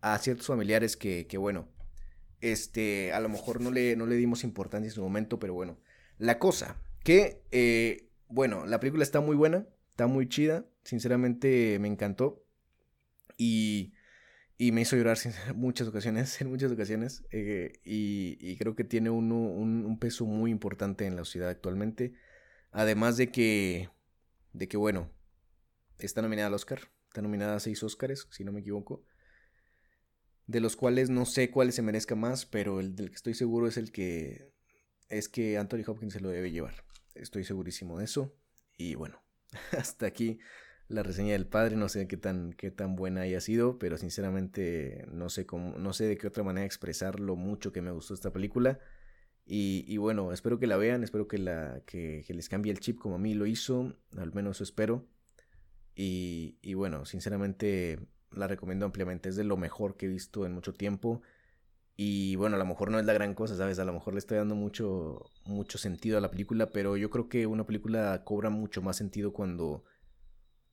a 0.00 0.18
ciertos 0.18 0.46
familiares 0.46 0.96
que, 0.96 1.26
que, 1.26 1.38
bueno, 1.38 1.68
este, 2.40 3.12
a 3.12 3.20
lo 3.20 3.28
mejor 3.28 3.60
no 3.60 3.70
le, 3.70 3.94
no 3.96 4.06
le 4.06 4.16
dimos 4.16 4.42
importancia 4.42 4.88
en 4.88 4.94
su 4.94 5.02
momento, 5.02 5.38
pero 5.38 5.54
bueno, 5.54 5.78
la 6.18 6.38
cosa 6.38 6.76
que... 7.04 7.42
Eh, 7.50 8.06
bueno, 8.30 8.64
la 8.66 8.80
película 8.80 9.02
está 9.02 9.20
muy 9.20 9.36
buena, 9.36 9.66
está 9.90 10.06
muy 10.06 10.28
chida, 10.28 10.64
sinceramente 10.84 11.78
me 11.80 11.88
encantó 11.88 12.44
y, 13.36 13.92
y 14.56 14.72
me 14.72 14.82
hizo 14.82 14.96
llorar 14.96 15.18
en 15.48 15.56
muchas 15.56 15.88
ocasiones, 15.88 16.40
en 16.40 16.48
muchas 16.48 16.72
ocasiones, 16.72 17.24
eh, 17.30 17.80
y, 17.84 18.56
creo 18.56 18.74
que 18.74 18.84
tiene 18.84 19.10
un, 19.10 19.32
un, 19.32 19.98
peso 19.98 20.26
muy 20.26 20.50
importante 20.50 21.06
en 21.06 21.16
la 21.16 21.24
sociedad 21.24 21.48
actualmente, 21.48 22.14
además 22.70 23.16
de 23.16 23.30
que, 23.30 23.90
de 24.52 24.68
que 24.68 24.76
bueno, 24.76 25.10
está 25.98 26.22
nominada 26.22 26.48
al 26.48 26.54
Oscar, 26.54 26.80
está 27.08 27.22
nominada 27.22 27.56
a 27.56 27.60
seis 27.60 27.82
Oscars, 27.82 28.28
si 28.30 28.44
no 28.44 28.52
me 28.52 28.60
equivoco, 28.60 29.04
de 30.46 30.60
los 30.60 30.76
cuales 30.76 31.10
no 31.10 31.26
sé 31.26 31.50
cuál 31.50 31.72
se 31.72 31.82
merezca 31.82 32.14
más, 32.14 32.46
pero 32.46 32.80
el 32.80 32.94
del 32.96 33.10
que 33.10 33.16
estoy 33.16 33.34
seguro 33.34 33.66
es 33.66 33.76
el 33.76 33.92
que 33.92 34.52
es 35.08 35.28
que 35.28 35.58
Anthony 35.58 35.82
Hopkins 35.86 36.12
se 36.12 36.20
lo 36.20 36.28
debe 36.28 36.52
llevar. 36.52 36.84
Estoy 37.14 37.44
segurísimo 37.44 37.98
de 37.98 38.04
eso. 38.04 38.34
Y 38.76 38.94
bueno, 38.94 39.22
hasta 39.78 40.06
aquí 40.06 40.38
la 40.88 41.02
reseña 41.02 41.32
del 41.32 41.46
padre. 41.46 41.76
No 41.76 41.88
sé 41.88 42.06
qué 42.08 42.16
tan, 42.16 42.52
qué 42.52 42.70
tan 42.70 42.96
buena 42.96 43.22
haya 43.22 43.40
sido, 43.40 43.78
pero 43.78 43.96
sinceramente 43.96 45.06
no 45.12 45.28
sé 45.28 45.46
cómo, 45.46 45.78
no 45.78 45.92
sé 45.92 46.04
de 46.04 46.16
qué 46.18 46.26
otra 46.26 46.42
manera 46.42 46.66
expresar 46.66 47.20
lo 47.20 47.36
mucho 47.36 47.72
que 47.72 47.82
me 47.82 47.90
gustó 47.90 48.14
esta 48.14 48.32
película. 48.32 48.78
Y, 49.52 49.96
bueno, 49.96 50.32
espero 50.32 50.60
que 50.60 50.68
la 50.68 50.76
vean, 50.76 51.02
espero 51.02 51.26
que, 51.26 51.36
la, 51.36 51.82
que, 51.84 52.24
les 52.28 52.48
cambie 52.48 52.70
el 52.70 52.78
chip 52.78 53.00
como 53.00 53.16
a 53.16 53.18
mí 53.18 53.34
lo 53.34 53.46
hizo, 53.46 53.96
al 54.16 54.32
menos 54.32 54.60
espero. 54.60 55.08
Y, 55.96 56.56
y 56.62 56.74
bueno, 56.74 57.04
sinceramente 57.04 57.98
la 58.30 58.46
recomiendo 58.46 58.86
ampliamente, 58.86 59.28
es 59.28 59.34
de 59.34 59.42
lo 59.42 59.56
mejor 59.56 59.96
que 59.96 60.06
he 60.06 60.08
visto 60.08 60.46
en 60.46 60.52
mucho 60.52 60.72
tiempo. 60.72 61.22
Y 61.96 62.36
bueno, 62.36 62.56
a 62.56 62.58
lo 62.58 62.64
mejor 62.64 62.90
no 62.90 62.98
es 62.98 63.04
la 63.04 63.12
gran 63.12 63.34
cosa, 63.34 63.56
¿sabes? 63.56 63.78
A 63.78 63.84
lo 63.84 63.92
mejor 63.92 64.14
le 64.14 64.20
estoy 64.20 64.38
dando 64.38 64.54
mucho, 64.54 65.30
mucho 65.44 65.76
sentido 65.76 66.16
a 66.16 66.20
la 66.20 66.30
película, 66.30 66.70
pero 66.70 66.96
yo 66.96 67.10
creo 67.10 67.28
que 67.28 67.46
una 67.46 67.66
película 67.66 68.24
cobra 68.24 68.48
mucho 68.48 68.80
más 68.80 68.96
sentido 68.96 69.32
cuando, 69.32 69.84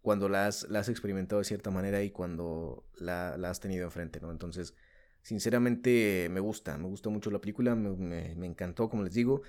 cuando 0.02 0.30
la, 0.30 0.48
has, 0.48 0.64
experimentado 0.90 1.40
de 1.40 1.46
cierta 1.46 1.70
manera 1.70 2.02
y 2.02 2.12
cuando 2.12 2.88
la, 2.98 3.34
has 3.34 3.60
tenido 3.60 3.84
enfrente, 3.84 4.22
¿no? 4.22 4.32
Entonces, 4.32 4.74
sinceramente 5.22 6.30
me 6.32 6.40
gusta, 6.40 6.78
me 6.78 6.88
gusta 6.88 7.10
mucho 7.10 7.30
la 7.30 7.42
película, 7.42 7.76
me, 7.76 8.36
me, 8.36 8.46
encantó, 8.46 8.88
como 8.90 9.04
les 9.04 9.14
digo, 9.14 9.42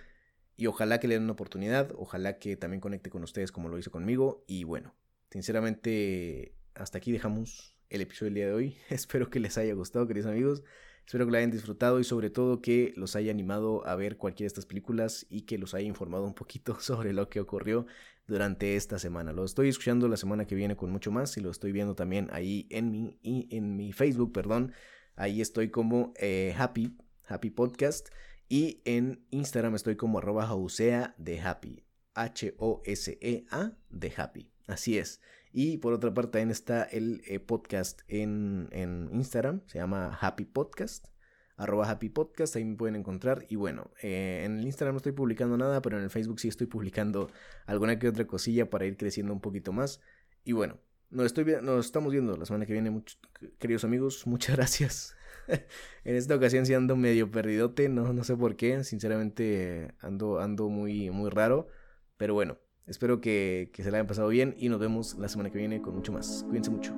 y 0.57 0.67
ojalá 0.67 0.99
que 0.99 1.07
le 1.07 1.15
den 1.15 1.23
una 1.23 1.35
oportunidad, 1.35 1.93
ojalá 1.97 2.39
que 2.39 2.57
también 2.57 2.81
conecte 2.81 3.11
con 3.11 3.23
ustedes 3.23 3.53
como 3.53 3.69
lo 3.69 3.79
hizo 3.79 3.93
conmigo, 3.93 4.43
y 4.49 4.65
bueno, 4.65 4.97
sinceramente, 5.31 6.57
hasta 6.75 6.99
aquí 6.99 7.13
dejamos 7.13 7.77
el 7.91 8.01
episodio 8.01 8.27
del 8.27 8.35
día 8.35 8.47
de 8.47 8.53
hoy. 8.53 8.77
Espero 8.91 9.31
que 9.31 9.41
les 9.41 9.59
haya 9.59 9.75
gustado, 9.75 10.07
queridos 10.07 10.31
amigos. 10.31 10.63
Espero 11.09 11.25
que 11.25 11.33
lo 11.33 11.39
hayan 11.39 11.51
disfrutado 11.51 12.01
y 12.01 12.05
sobre 12.05 12.29
todo 12.29 12.61
que 12.61 12.93
los 12.95 13.17
haya 13.17 13.31
animado 13.31 13.83
a 13.87 13.97
ver 13.97 14.19
cualquiera 14.19 14.45
de 14.45 14.49
estas 14.49 14.67
películas 14.67 15.25
y 15.31 15.47
que 15.47 15.57
los 15.57 15.73
haya 15.73 15.87
informado 15.87 16.27
un 16.27 16.35
poquito 16.35 16.79
sobre 16.81 17.15
lo 17.15 17.31
que 17.31 17.41
ocurrió 17.41 17.87
durante 18.27 18.77
esta 18.77 18.99
semana. 18.99 19.33
Lo 19.33 19.47
estoy 19.47 19.71
escuchando 19.71 20.07
la 20.07 20.19
semana 20.19 20.47
que 20.47 20.55
viene 20.55 20.77
con 20.77 20.91
mucho 20.91 21.11
más 21.11 21.35
y 21.39 21.41
lo 21.41 21.51
estoy 21.51 21.73
viendo 21.73 21.95
también 21.95 22.29
ahí 22.31 22.67
en 22.69 22.91
mi, 22.91 23.19
en 23.23 23.75
mi 23.75 23.95
Facebook, 23.95 24.35
perdón. 24.35 24.75
Ahí 25.17 25.41
estoy 25.41 25.71
como 25.71 26.13
eh, 26.19 26.55
Happy, 26.59 26.95
Happy 27.25 27.49
Podcast. 27.49 28.11
Y 28.51 28.83
en 28.85 29.25
Instagram 29.31 29.77
estoy 29.77 29.97
como 29.97 30.19
arroba 30.19 30.55
de 31.17 31.41
Happy. 31.41 31.87
H-O-S-E-A 32.13 33.79
de 33.89 34.13
Happy. 34.15 34.51
Así 34.67 34.99
es. 34.99 35.23
Y 35.53 35.79
por 35.79 35.93
otra 35.93 36.13
parte 36.13 36.33
también 36.33 36.51
está 36.51 36.83
el 36.83 37.23
eh, 37.27 37.41
podcast 37.41 38.03
en, 38.09 38.69
Instagram, 39.13 39.63
se 39.67 39.79
llama 39.79 40.17
Happy 40.21 40.45
Podcast, 40.45 41.09
arroba 41.57 41.91
Happy 41.91 42.09
Podcast, 42.09 42.55
ahí 42.57 42.65
me 42.65 42.77
pueden 42.77 42.97
encontrar. 42.97 43.47
Y 43.49 43.57
bueno, 43.57 43.91
eh, 44.03 44.43
en 44.45 44.59
el 44.59 44.65
Instagram 44.65 44.95
no 44.95 44.99
estoy 44.99 45.13
publicando 45.13 45.57
nada, 45.57 45.81
pero 45.81 45.99
en 45.99 46.05
el 46.05 46.11
Facebook 46.11 46.41
sí 46.41 46.49
estoy 46.49 46.67
publicando 46.67 47.31
alguna 47.67 47.99
que 47.99 48.09
otra 48.09 48.27
cosilla 48.27 48.69
para 48.69 48.87
ir 48.87 48.97
creciendo 48.97 49.33
un 49.33 49.41
poquito 49.41 49.73
más. 49.73 50.01
Y 50.45 50.53
bueno, 50.53 50.79
nos, 51.11 51.27
estoy, 51.27 51.45
nos 51.63 51.87
estamos 51.87 52.13
viendo 52.13 52.37
la 52.37 52.45
semana 52.45 52.67
que 52.67 52.75
viene, 52.75 53.03
queridos 53.59 53.85
amigos, 53.85 54.27
muchas 54.27 54.57
gracias. 54.57 55.17
en 56.05 56.15
esta 56.15 56.35
ocasión 56.37 56.67
sí 56.67 56.75
ando 56.75 56.95
medio 56.95 57.31
perdidote, 57.31 57.89
no, 57.89 58.13
no 58.13 58.23
sé 58.23 58.37
por 58.37 58.55
qué, 58.57 58.85
sinceramente 58.85 59.95
ando, 60.01 60.41
ando 60.41 60.69
muy, 60.69 61.11
muy 61.11 61.31
raro, 61.31 61.69
pero 62.19 62.35
bueno. 62.35 62.59
Espero 62.89 63.21
que, 63.21 63.71
se 63.75 63.91
la 63.91 63.99
hayan 63.99 64.07
pasado 64.07 64.29
bien 64.29 64.55
y 64.59 64.69
nos 64.69 64.81
vemos 64.81 65.17
la 65.19 65.29
semana 65.29 65.51
que 65.51 65.59
viene 65.59 65.81
con 65.83 65.95
mucho 65.95 66.13
más. 66.13 66.45
Cuídense 66.49 66.71
mucho. 66.71 66.95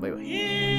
Bye 0.00 0.12
bye. 0.12 0.77